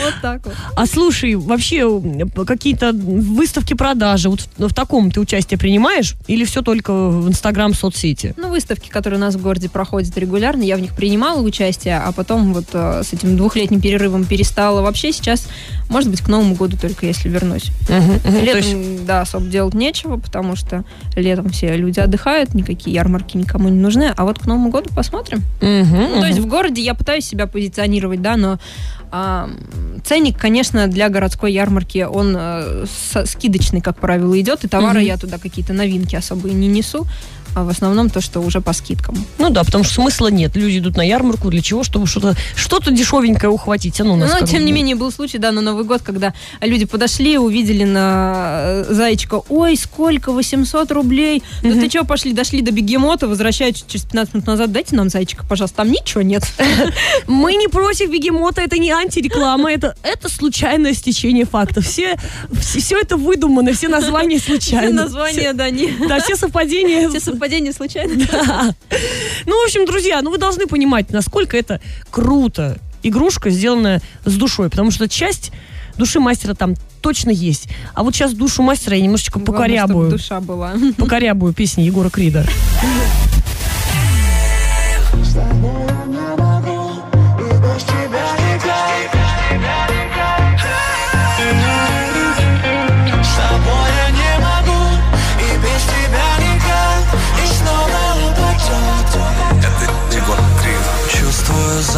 Вот 0.04 0.14
так 0.22 0.46
вот. 0.46 0.54
А 0.76 0.86
слушай, 0.86 1.36
вообще 1.36 2.02
какие-то 2.46 2.92
выставки 2.94 3.74
продажи, 3.74 4.30
вот 4.30 4.42
в, 4.58 4.68
в 4.68 4.74
таком 4.74 5.12
ты 5.12 5.20
участие 5.20 5.58
принимаешь? 5.58 6.16
Или 6.28 6.44
все 6.44 6.62
только 6.62 6.92
в 6.92 7.28
Инстаграм, 7.28 7.74
соцсети? 7.74 8.34
Ну, 8.38 8.50
выставки, 8.50 8.90
которые 8.90 9.18
у 9.18 9.22
нас 9.22 9.36
в 9.36 9.42
городе 9.42 9.70
проходят 9.70 10.18
регулярно, 10.18 10.64
я 10.64 10.76
в 10.76 10.82
них 10.82 10.96
принимала 10.96 11.42
участие, 11.42 11.98
а 11.98 12.12
потом 12.12 12.54
вот 12.54 12.66
э, 12.74 13.04
с 13.04 13.14
этим 13.14 13.38
двухлетним 13.38 13.82
перерывом 13.82 14.26
перестала. 14.26 14.82
Вообще 14.82 15.12
сейчас, 15.12 15.48
может 15.90 16.10
быть, 16.10 16.22
к 16.22 16.28
Новому 16.28 16.56
году 16.56 16.78
только 16.78 17.05
если 17.08 17.30
вернусь. 17.30 17.72
Мгм. 17.90 18.20
То 18.20 18.30
Летом, 18.42 18.62
есть- 18.62 19.06
да, 19.06 19.22
особо 19.22 19.46
делать 19.48 19.74
нечего, 19.74 20.18
потому 20.18 20.56
что 20.56 20.84
летом 21.16 21.50
все 21.50 21.76
люди 21.78 22.00
отдыхают, 22.00 22.54
никакие 22.54 22.94
ярмарки 22.96 23.38
никому 23.38 23.70
не 23.70 23.80
нужны, 23.80 24.14
а 24.16 24.24
вот 24.26 24.40
к 24.40 24.46
Новому 24.46 24.70
году 24.70 24.90
посмотрим. 24.96 25.42
Ну, 25.62 26.20
то 26.22 26.26
есть 26.28 26.40
в 26.40 26.48
городе 26.48 26.82
я 26.82 26.94
пытаюсь 26.94 27.26
себя 27.26 27.48
позиционировать, 27.48 28.22
да, 28.22 28.36
но 28.38 28.60
а, 29.12 29.50
ценник, 30.04 30.38
конечно, 30.38 30.88
для 30.88 31.08
городской 31.10 31.54
ярмарки, 31.54 32.00
он 32.04 32.36
э, 32.38 32.86
со- 33.14 33.26
скидочный, 33.26 33.80
как 33.80 33.98
правило, 33.98 34.38
идет, 34.42 34.66
и 34.66 34.68
товары 34.68 35.04
я 35.04 35.18
туда 35.18 35.38
какие-то 35.38 35.72
новинки 35.74 36.16
особые 36.16 36.54
не 36.54 36.68
несу, 36.68 37.06
а 37.56 37.64
в 37.64 37.70
основном 37.70 38.10
то, 38.10 38.20
что 38.20 38.42
уже 38.42 38.60
по 38.60 38.74
скидкам. 38.74 39.16
Ну 39.40 39.50
да, 39.50 39.64
потому 39.64 39.86
что 39.86 39.94
смысла 39.94 40.28
нет. 40.28 40.56
Люди 40.58 40.80
идут 40.80 40.98
на 40.98 41.04
ярмарку 41.04 41.50
для 41.50 41.62
чего? 41.62 41.84
Чтобы 41.84 42.06
что-то 42.06 42.36
что 42.56 42.80
дешевенькое 42.92 43.50
ухватить. 43.50 44.00
А 44.02 44.04
ну, 44.04 44.14
у 44.14 44.18
нас 44.18 44.30
Но, 44.30 44.46
тем 44.46 44.60
бы- 44.60 44.66
не 44.66 44.72
менее, 44.74 44.96
был 44.96 45.10
случай, 45.10 45.38
да, 45.38 45.54
на 45.54 45.62
Новый 45.62 45.86
год, 45.86 46.02
когда 46.04 46.34
люди 46.60 46.86
подошли, 46.86 47.38
увидели 47.38 47.86
на 47.86 48.84
э, 48.90 48.94
зайчика, 48.94 49.42
ой, 49.48 49.78
сколько, 49.78 50.34
800 50.34 50.92
рублей. 50.92 51.42
Ну 51.64 51.74
ты 51.80 51.90
что, 51.90 52.04
пошли, 52.04 52.34
дошли 52.34 52.62
до 52.62 52.72
бегемота, 52.72 53.28
возвращаются 53.30 53.86
через 53.88 54.04
15 54.04 54.34
минут 54.34 54.48
назад, 54.48 54.72
дайте 54.74 54.96
нам 54.96 55.10
зайчика, 55.10 55.46
пожалуйста, 55.48 55.78
там 55.78 55.92
ничего 55.92 56.22
нет. 56.22 56.44
Мы 57.28 57.56
не 57.56 57.70
против 57.70 58.12
бегемота, 58.12 58.62
это 58.62 58.78
не 58.78 58.92
антиреклама, 58.92 59.72
это, 59.72 59.96
это 60.04 60.28
случайное 60.30 60.94
стечение 60.94 61.46
фактов. 61.46 61.86
Все, 61.86 62.18
все, 62.60 62.82
все 62.82 63.00
это 63.00 63.16
выдумано, 63.16 63.72
все 63.72 63.88
названия 63.88 64.40
случайны. 64.40 64.88
Все 64.88 64.94
названия, 64.94 65.54
да, 65.54 65.70
не... 65.70 65.90
Да, 66.08 66.20
все 66.20 66.36
совпадения. 66.36 67.10
Все 67.10 67.22
совпадения 67.22 67.45
случайно. 67.74 68.16
Да. 68.32 68.74
Ну, 69.46 69.62
в 69.62 69.66
общем, 69.66 69.86
друзья, 69.86 70.22
ну 70.22 70.32
вы 70.32 70.38
должны 70.38 70.68
понимать, 70.68 71.12
насколько 71.12 71.58
это 71.58 71.80
круто. 72.10 72.78
Игрушка, 73.04 73.50
сделанная 73.50 74.02
с 74.26 74.34
душой, 74.36 74.70
потому 74.70 74.90
что 74.92 75.08
часть 75.08 75.52
души 75.98 76.20
мастера 76.20 76.56
там 76.56 76.76
точно 77.02 77.30
есть. 77.30 77.68
А 77.94 78.04
вот 78.04 78.16
сейчас 78.16 78.34
душу 78.34 78.64
мастера 78.64 78.96
я 78.96 79.04
немножечко 79.04 79.40
Главное, 79.40 79.54
покорябую. 79.56 80.08
чтобы 80.08 80.18
душа 80.18 80.40
была. 80.42 80.74
Покорябую 80.98 81.54
песни 81.54 81.84
Егора 81.84 82.10
Крида. 82.10 82.46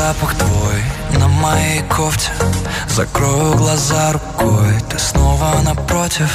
запах 0.08 0.36
твой 0.36 0.82
на 1.20 1.28
моей 1.28 1.82
кофте 1.82 2.32
Закрою 2.98 3.54
глаза 3.54 4.14
рукой, 4.14 4.74
ты 4.90 4.98
снова 4.98 5.62
напротив. 5.64 6.32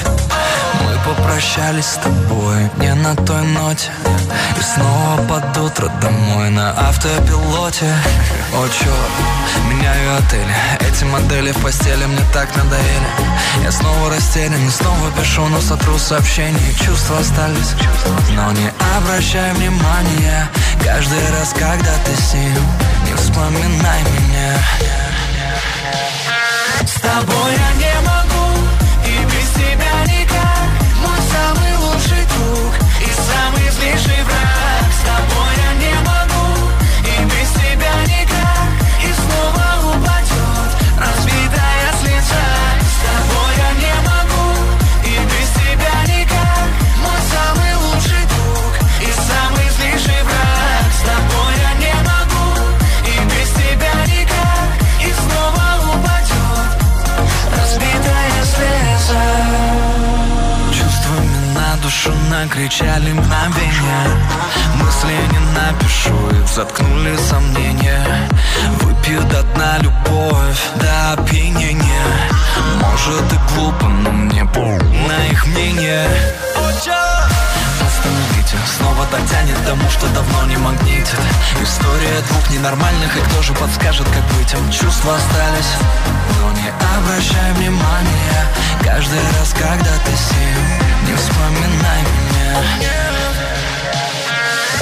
Мы 0.81 0.97
попрощались 1.05 1.87
с 1.87 1.95
тобой 1.97 2.71
не 2.77 2.95
на 2.95 3.17
той 3.17 3.43
ноте. 3.49 3.91
И 4.57 4.63
снова 4.63 5.17
под 5.29 5.57
утро 5.59 5.91
домой 6.01 6.51
на 6.51 6.71
автопилоте. 6.71 7.93
О, 8.55 8.69
черт, 8.69 8.95
меняю 9.69 10.17
отели. 10.19 10.55
Эти 10.89 11.03
модели 11.03 11.51
в 11.51 11.61
постели 11.65 12.05
мне 12.05 12.23
так 12.33 12.55
надоели. 12.55 13.09
Я 13.65 13.73
снова 13.73 14.15
растерян 14.15 14.71
снова 14.71 15.11
пишу, 15.21 15.45
но 15.49 15.61
сотру 15.61 15.99
сообщения. 15.99 16.75
Чувства 16.75 17.19
остались, 17.19 17.75
но 18.37 18.53
не 18.53 18.71
обращай 18.97 19.53
внимания. 19.55 20.49
Каждый 20.85 21.29
раз, 21.33 21.53
когда 21.55 21.93
ты 22.05 22.15
с 22.23 22.35
ним 22.35 22.55
Не 23.05 23.15
вспоминай 23.15 24.03
меня 24.03 24.61
С 26.87 27.01
тобой 27.01 27.53
я 27.53 27.73
не 27.83 27.95
могу 28.07 28.59
И 29.07 29.25
без 29.25 29.49
тебя 29.51 30.05
никак. 30.07 30.69
Мой 31.01 31.19
самый 31.33 31.77
лучший 31.77 32.25
друг 32.27 32.73
И 33.01 33.11
самый 33.13 33.71
злейший 33.71 34.23
враг 34.25 34.52
подскажет, 83.63 84.07
как 84.09 84.25
быть 84.37 84.53
им 84.53 84.71
Чувства 84.71 85.15
остались, 85.15 85.73
но 86.41 86.51
не 86.53 86.69
обращай 86.99 87.53
внимания 87.55 88.47
Каждый 88.83 89.21
раз, 89.39 89.53
когда 89.53 89.93
ты 90.05 90.17
с 90.17 90.31
ним, 90.33 91.09
не 91.09 91.15
вспоминай 91.15 92.03
меня. 92.03 92.59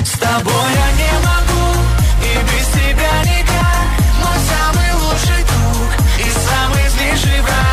С 0.03 0.19
тобой 0.19 0.71
я 0.75 0.93
не 0.93 1.13
могу, 1.27 1.79
и 2.23 2.33
без 2.45 2.67
тебя 2.69 3.15
никак. 3.25 3.87
Мой 4.19 4.39
самый 4.49 4.93
лучший 4.95 5.45
друг 5.45 5.91
и 6.19 6.31
самый 6.31 6.89
злейший 6.89 7.41
враг 7.43 7.70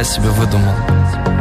я 0.00 0.04
себе 0.04 0.30
выдумал. 0.30 0.74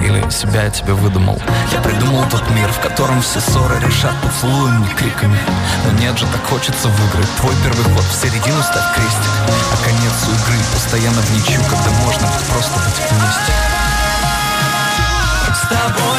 Или 0.01 0.30
себя 0.30 0.64
я 0.64 0.70
тебе 0.70 0.91
выдумал. 0.91 1.41
Я 1.72 1.80
придумал 1.80 2.26
тот 2.30 2.43
мир, 2.49 2.70
в 2.70 2.80
котором 2.82 3.22
все 3.22 3.39
ссоры 3.39 3.80
решат 3.80 4.14
поцелуем 4.22 4.84
и 4.84 4.95
криками. 4.95 5.39
Но 5.86 5.97
нет 5.97 6.18
же, 6.20 6.26
так 6.26 6.43
хочется 6.43 6.89
выиграть. 6.89 7.30
Твой 7.39 7.55
первый 7.64 7.86
ход 7.95 8.03
в 8.03 8.14
середину 8.14 8.62
ставь 8.62 8.95
крестик. 8.95 9.32
А 9.47 9.78
конец 9.82 10.18
игры 10.28 10.57
постоянно 10.74 11.22
в 11.22 11.32
ничью 11.38 11.62
Когда 11.70 11.89
можно 12.03 12.28
просто 12.51 12.80
быть 12.80 12.99
вместе. 12.99 13.53
С 15.55 15.62
тобой 15.70 16.18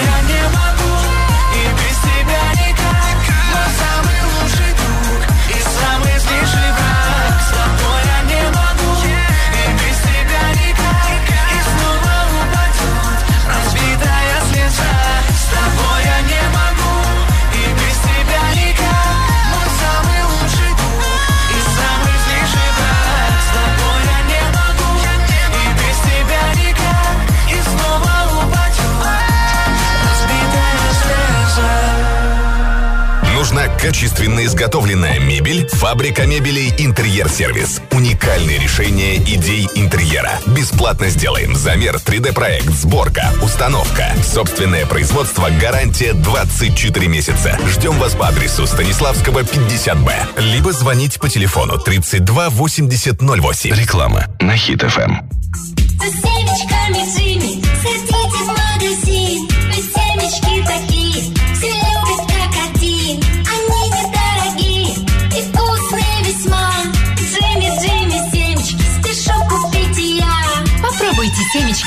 изготовленная 34.60 35.18
мебель, 35.18 35.66
фабрика 35.68 36.26
мебелей 36.26 36.70
«Интерьер-сервис». 36.76 37.80
Уникальные 37.92 38.58
решения 38.58 39.16
идей 39.16 39.66
интерьера. 39.74 40.32
Бесплатно 40.48 41.08
сделаем 41.08 41.56
замер, 41.56 41.96
3D-проект, 41.96 42.68
сборка, 42.68 43.32
установка. 43.42 44.12
Собственное 44.22 44.84
производство, 44.84 45.48
гарантия 45.58 46.12
24 46.12 47.08
месяца. 47.08 47.58
Ждем 47.68 47.98
вас 47.98 48.14
по 48.14 48.28
адресу 48.28 48.66
Станиславского, 48.66 49.44
50Б. 49.44 50.12
Либо 50.52 50.72
звонить 50.72 51.18
по 51.18 51.30
телефону 51.30 51.78
32 51.78 52.50
80 52.50 53.22
08. 53.22 53.74
Реклама 53.74 54.26
на 54.40 54.58
Хит 54.58 54.84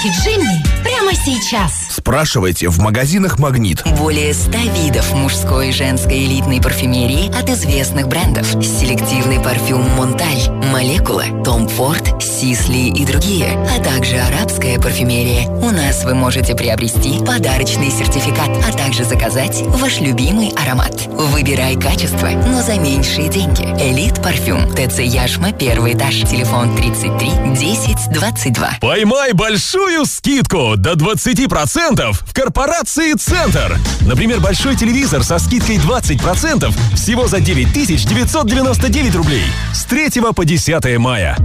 Семечки 0.04 0.22
Джимми 0.22 0.64
прямо 0.84 1.14
сейчас. 1.14 1.88
Спрашивайте 1.90 2.68
в 2.68 2.80
магазинах 2.80 3.40
«Магнит». 3.40 3.84
Более 3.98 4.34
100 4.34 4.52
видов 4.76 5.14
мужской 5.14 5.70
и 5.70 5.72
женской 5.72 6.26
элитной 6.26 6.62
парфюмерии 6.62 7.30
от 7.34 7.50
известных 7.50 8.08
брендов. 8.08 8.48
Селективный 8.64 9.40
парфюм 9.40 9.82
«Монталь», 9.92 10.50
«Молекула», 10.72 11.24
«Том 11.46 11.70
Форд», 11.70 12.22
«Сисли» 12.44 12.90
и 12.90 13.06
другие, 13.06 13.54
а 13.54 13.82
также 13.82 14.18
арабская 14.18 14.78
парфюмерия. 14.78 15.48
У 15.48 15.72
нас 15.72 16.04
вы 16.04 16.14
можете 16.14 16.56
приобрести 16.56 17.20
подарочный 17.20 17.90
сертификат, 17.90 18.50
а 18.68 18.74
также 18.76 19.06
заказать 19.06 19.62
ваш 19.68 20.02
любимый 20.02 20.52
аромат. 20.62 21.08
Выбирай 21.08 21.78
качество, 21.80 22.28
но 22.28 22.62
за 22.62 22.78
меньшие 22.78 23.30
деньги. 23.30 23.64
Элит 23.82 24.22
парфюм. 24.22 24.70
ТЦ 24.74 25.00
Яшма, 25.00 25.54
первый 25.54 25.94
этаж. 25.94 26.16
Телефон 26.16 26.76
33 26.76 27.32
10 27.56 28.12
22. 28.12 28.72
Поймай 28.82 29.32
большую 29.32 30.06
скидку 30.06 30.74
до 30.76 30.96
20% 30.96 32.12
в 32.12 32.34
корпорации 32.34 33.14
«Центр». 33.14 33.80
Например, 34.02 34.42
большой 34.42 34.76
телевизор 34.76 35.24
со 35.24 35.40
скидкой 35.40 35.78
20% 35.78 36.74
всего 36.98 37.26
за 37.28 37.40
9999 37.40 39.16
рублей 39.16 39.46
с 39.74 39.86
3 39.86 40.10
по 40.36 40.44
10 40.44 40.98
мая. 40.98 41.38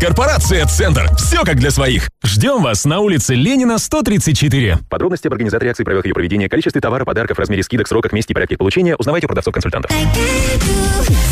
Корпорация 0.00 0.64
«Центр». 0.64 1.14
Все 1.18 1.44
как 1.44 1.56
для 1.56 1.70
своих. 1.70 2.08
Ждем 2.24 2.62
вас 2.62 2.86
на 2.86 3.00
улице 3.00 3.34
Ленина, 3.34 3.76
134. 3.76 4.78
Подробности 4.88 5.26
об 5.26 5.34
организаторе 5.34 5.72
акции, 5.72 5.84
правилах 5.84 6.06
ее 6.06 6.14
проведения, 6.14 6.48
количестве 6.48 6.80
товара, 6.80 7.04
подарков, 7.04 7.38
размере 7.38 7.62
скидок, 7.62 7.86
сроках, 7.86 8.12
месте 8.12 8.32
и 8.32 8.34
порядке 8.34 8.56
получения 8.56 8.96
узнавайте 8.96 9.26
у 9.26 9.28
продавцов-консультантов. 9.28 9.90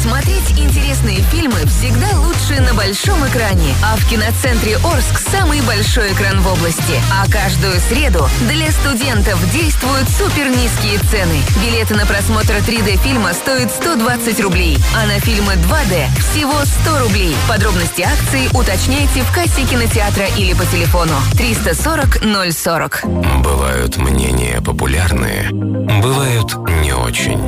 Смотреть 0.03 0.51
интересные 0.59 1.19
фильмы 1.33 1.59
всегда 1.67 2.09
лучше 2.21 2.61
на 2.63 2.75
большом 2.75 3.27
экране. 3.27 3.75
А 3.83 3.97
в 3.97 4.09
киноцентре 4.09 4.77
Орск 4.85 5.19
самый 5.31 5.63
большой 5.63 6.13
экран 6.13 6.41
в 6.41 6.53
области. 6.53 7.01
А 7.11 7.31
каждую 7.31 7.75
среду 7.89 8.29
для 8.49 8.71
студентов 8.71 9.41
действуют 9.53 10.09
супер 10.11 10.49
низкие 10.49 10.99
цены. 11.11 11.41
Билеты 11.63 11.95
на 11.95 12.05
просмотр 12.05 12.55
3D 12.55 12.99
фильма 13.03 13.33
стоят 13.33 13.71
120 13.71 14.41
рублей, 14.41 14.79
а 14.95 15.07
на 15.07 15.21
фильмы 15.21 15.55
2D 15.55 16.07
всего 16.33 16.55
100 16.83 16.99
рублей. 16.99 17.35
Подробности 17.49 18.03
акции 18.03 18.49
уточняйте 18.59 19.23
в 19.23 19.33
кассе 19.33 19.65
кинотеатра 19.65 20.27
или 20.37 20.53
по 20.53 20.67
телефону 20.67 21.15
340 21.37 22.21
040. 22.53 23.05
Бывают 23.43 23.97
мнения 23.99 24.61
популярные, 24.61 25.49
бывают 25.51 26.57
не 26.83 26.93
очень. 26.93 27.39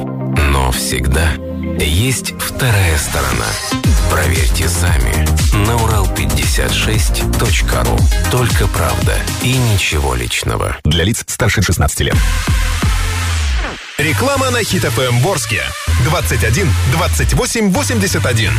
Но 0.50 0.70
всегда 0.70 1.32
есть 1.78 2.34
вторая 2.38 2.96
сторона. 2.96 3.46
Проверьте 4.10 4.68
сами 4.68 5.26
на 5.66 5.72
урал56.ру. 5.72 7.98
Только 8.30 8.68
правда 8.68 9.16
и 9.42 9.56
ничего 9.56 10.14
личного. 10.14 10.76
Для 10.84 11.02
лиц 11.04 11.24
старше 11.26 11.62
16 11.62 12.00
лет. 12.00 12.16
Реклама 13.98 14.50
на 14.50 14.62
Хит 14.62 14.84
ФМ 14.84 15.18
Ворске. 15.18 15.62
21 16.04 16.72
28 16.92 17.70
81. 17.70 18.52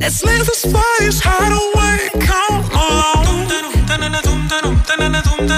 Let's 0.00 0.24
leave 0.24 0.46
this 0.46 0.62
place, 0.62 1.20
hide 1.20 1.52
away, 1.52 2.26
come 2.26 2.64
along. 2.72 3.41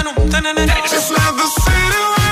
It's 0.07 1.09
not 1.09 1.35
the 1.35 1.47
city 1.47 2.24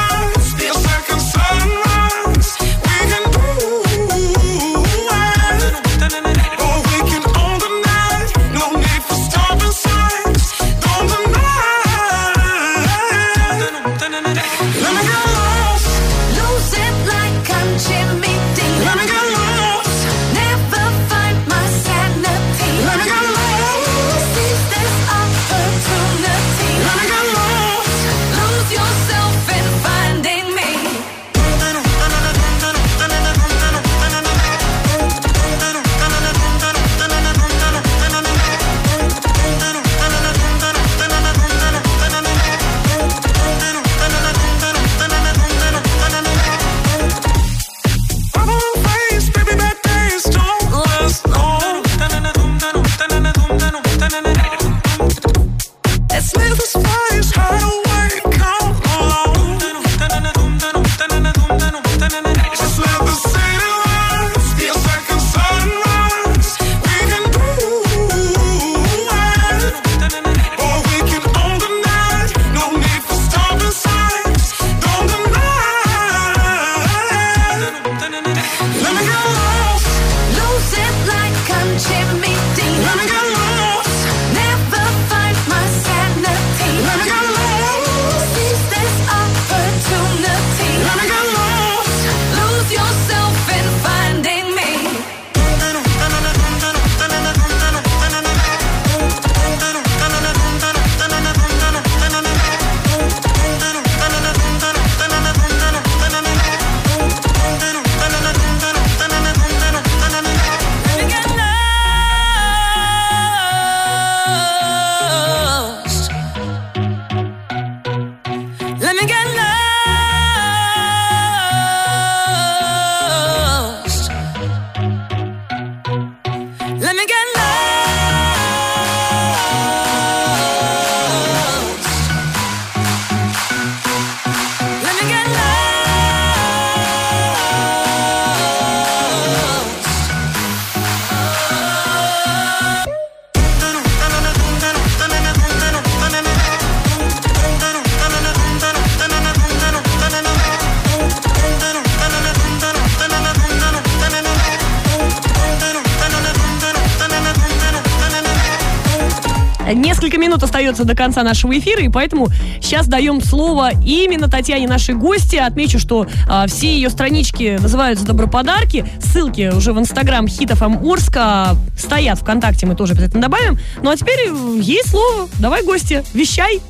Несколько 160.34 160.48
минут 160.48 160.53
остается 160.64 160.86
до 160.86 160.96
конца 160.96 161.24
нашего 161.24 161.58
эфира, 161.58 161.82
и 161.82 161.90
поэтому 161.90 162.30
сейчас 162.62 162.88
даем 162.88 163.22
слово 163.22 163.72
именно 163.86 164.30
Татьяне, 164.30 164.68
нашей 164.68 164.96
гости. 164.96 165.36
Отмечу, 165.36 165.78
что 165.78 166.08
а, 166.30 166.48
все 166.48 166.74
ее 166.74 166.90
странички 166.90 167.58
называются 167.62 168.06
«Доброподарки». 168.06 168.86
Ссылки 169.02 169.52
уже 169.54 169.74
в 169.74 169.80
инстаграм 169.80 170.28
Хитов 170.28 170.62
Орска 170.62 171.58
стоят 171.78 172.20
ВКонтакте, 172.20 172.66
мы 172.66 172.76
тоже 172.76 172.94
обязательно 172.94 173.22
добавим. 173.22 173.60
Ну 173.82 173.90
а 173.90 173.98
теперь 173.98 174.20
э, 174.28 174.60
ей 174.62 174.82
слово. 174.86 175.28
Давай, 175.40 175.64
гости, 175.64 176.04
вещай. 176.14 176.62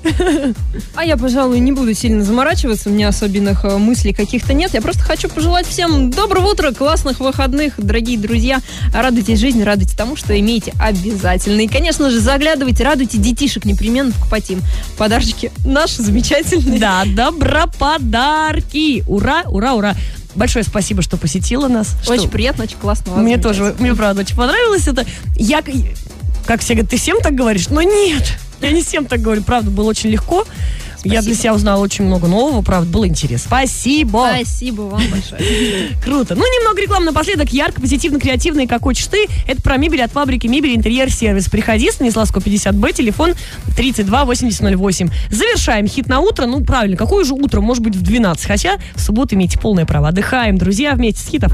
А 0.95 1.05
я, 1.05 1.17
пожалуй, 1.17 1.59
не 1.59 1.71
буду 1.71 1.93
сильно 1.93 2.23
заморачиваться, 2.23 2.89
у 2.89 2.93
меня 2.93 3.09
особенных 3.09 3.63
э, 3.65 3.77
мыслей 3.77 4.13
каких-то 4.13 4.53
нет. 4.53 4.73
Я 4.73 4.81
просто 4.81 5.01
хочу 5.01 5.29
пожелать 5.29 5.67
всем 5.67 6.09
доброго 6.09 6.51
утра, 6.51 6.71
классных 6.71 7.19
выходных, 7.19 7.73
дорогие 7.77 8.17
друзья. 8.17 8.59
Радуйтесь 8.93 9.39
жизни, 9.39 9.61
радуйтесь 9.61 9.95
тому, 9.95 10.15
что 10.15 10.37
имеете 10.39 10.73
обязательно. 10.79 11.61
И, 11.61 11.67
конечно 11.67 12.09
же, 12.09 12.19
заглядывайте, 12.19 12.83
радуйте 12.83 13.17
детишек, 13.17 13.65
непременно 13.83 14.11
покупать 14.11 14.49
им 14.49 14.61
подарочки 14.97 15.51
наши 15.65 16.01
замечательные. 16.01 16.79
Да, 16.79 17.03
доброподарки. 17.05 19.03
Ура, 19.07 19.43
ура, 19.47 19.73
ура. 19.73 19.95
Большое 20.35 20.65
спасибо, 20.65 21.01
что 21.01 21.17
посетила 21.17 21.67
нас. 21.67 21.95
Очень 22.07 22.23
Что- 22.23 22.31
приятно, 22.31 22.63
очень 22.63 22.77
классно. 22.77 23.13
вас 23.13 23.21
Мне 23.21 23.37
тоже, 23.37 23.75
мне 23.79 23.93
правда 23.93 24.21
очень 24.21 24.35
понравилось 24.35 24.87
это. 24.87 25.05
Я, 25.35 25.61
как 26.45 26.61
все 26.61 26.73
говорят, 26.73 26.89
ты 26.89 26.97
всем 26.97 27.19
так 27.21 27.35
говоришь? 27.35 27.67
Но 27.69 27.81
нет, 27.81 28.23
я 28.61 28.71
не 28.71 28.81
всем 28.81 29.05
так 29.05 29.21
говорю. 29.21 29.43
Правда, 29.43 29.69
было 29.69 29.89
очень 29.89 30.09
легко. 30.09 30.45
Я 31.03 31.21
для 31.21 31.35
себя 31.35 31.53
узнала 31.53 31.81
очень 31.81 32.05
много 32.05 32.27
нового, 32.27 32.61
правда, 32.61 32.89
было 32.89 33.07
интересно. 33.07 33.47
Спасибо. 33.47 34.29
Спасибо 34.33 34.81
вам 34.83 35.01
большое. 35.09 35.41
Круто. 36.03 36.35
Ну, 36.35 36.41
немного 36.41 36.81
рекламы 36.81 37.05
напоследок. 37.05 37.51
Ярко, 37.51 37.81
позитивно, 37.81 38.19
креативно 38.19 38.61
и 38.61 38.67
как 38.67 38.83
хочешь 38.83 39.07
ты. 39.07 39.25
Это 39.47 39.61
про 39.61 39.77
мебель 39.77 40.01
от 40.01 40.11
фабрики 40.11 40.47
мебель 40.47 40.75
интерьер 40.75 41.11
сервис. 41.11 41.49
Приходи, 41.49 41.91
Станиславского 41.91 42.41
50Б, 42.41 42.93
телефон 42.93 43.33
32 43.75 44.25
8008. 44.25 45.09
Завершаем 45.29 45.87
хит 45.87 46.07
на 46.07 46.19
утро. 46.19 46.45
Ну, 46.45 46.63
правильно, 46.63 46.97
какое 46.97 47.23
же 47.25 47.33
утро? 47.33 47.61
Может 47.61 47.83
быть, 47.83 47.95
в 47.95 48.01
12. 48.01 48.45
Хотя 48.45 48.77
в 48.95 49.01
субботу 49.01 49.35
имеете 49.35 49.59
полное 49.59 49.85
право. 49.85 50.09
Отдыхаем, 50.09 50.57
друзья, 50.57 50.93
вместе 50.93 51.21
с 51.21 51.29
хитов. 51.29 51.53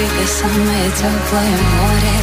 Берега 0.00 0.26
самое 0.26 0.90
теплое 0.90 1.56
море. 1.76 2.16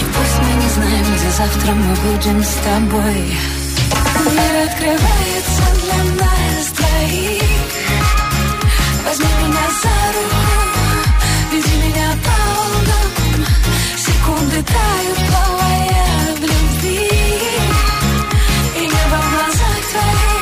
И 0.00 0.04
пусть 0.04 0.38
мы 0.42 0.62
не 0.62 0.68
знаем, 0.68 1.06
где 1.16 1.30
завтра 1.30 1.72
мы 1.72 1.94
будем 1.94 2.42
с 2.42 2.54
тобой. 2.64 3.36
Мир 4.30 4.54
открывается 4.66 5.64
для 5.82 6.24
нас 6.24 6.66
двоих 6.76 7.42
Возьми 9.04 9.28
меня 9.42 9.66
за 9.82 9.96
руку 10.14 10.42
Веди 11.52 11.76
меня 11.84 12.08
по 12.24 12.36
волнам. 12.54 13.46
Секунды 13.98 14.62
тают, 14.62 15.18
плавая 15.28 16.36
в 16.36 16.40
любви. 16.40 17.10
И 18.76 18.80
небо 18.80 19.18
в 19.20 19.30
глазах 19.34 19.80
твоих 19.90 20.33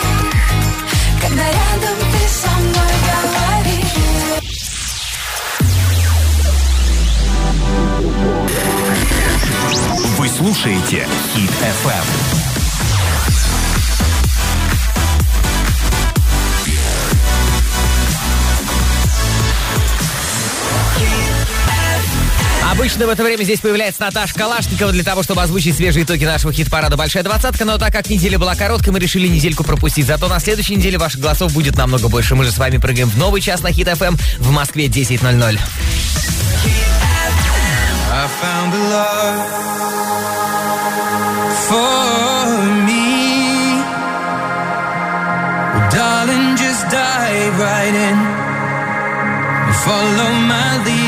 слушаете 10.43 11.07
Хит 11.33 11.51
FM. 11.51 12.05
Обычно 22.73 23.07
в 23.07 23.11
это 23.11 23.23
время 23.23 23.45
здесь 23.45 23.61
появляется 23.61 24.03
Наташа 24.03 24.35
Калашникова 24.35 24.91
для 24.91 25.05
того, 25.05 25.23
чтобы 25.23 25.43
озвучить 25.43 25.77
свежие 25.77 26.03
итоги 26.03 26.25
нашего 26.25 26.53
хит-парада 26.53 26.97
«Большая 26.97 27.23
двадцатка», 27.23 27.65
но 27.65 27.79
так 27.79 27.93
как 27.93 28.11
неделя 28.11 28.37
была 28.37 28.57
короткой, 28.57 28.93
мы 28.93 28.99
решили 28.99 29.29
недельку 29.29 29.63
пропустить. 29.63 30.07
Зато 30.07 30.27
на 30.27 30.41
следующей 30.41 30.75
неделе 30.75 30.99
ваших 30.99 31.21
голосов 31.21 31.53
будет 31.53 31.77
намного 31.77 32.09
больше. 32.09 32.35
Мы 32.35 32.43
же 32.43 32.51
с 32.51 32.59
вами 32.59 32.79
прыгаем 32.79 33.09
в 33.09 33.17
новый 33.17 33.41
час 33.41 33.63
на 33.63 33.71
Хит 33.71 33.89
ФМ 33.89 34.17
в 34.39 34.51
Москве 34.51 34.87
10.00. 34.87 35.61
I 38.15 38.29
found 38.43 38.75
a 38.75 38.79
love 38.91 39.63
follow 49.85 50.33
my 50.49 50.85
lead. 50.85 51.02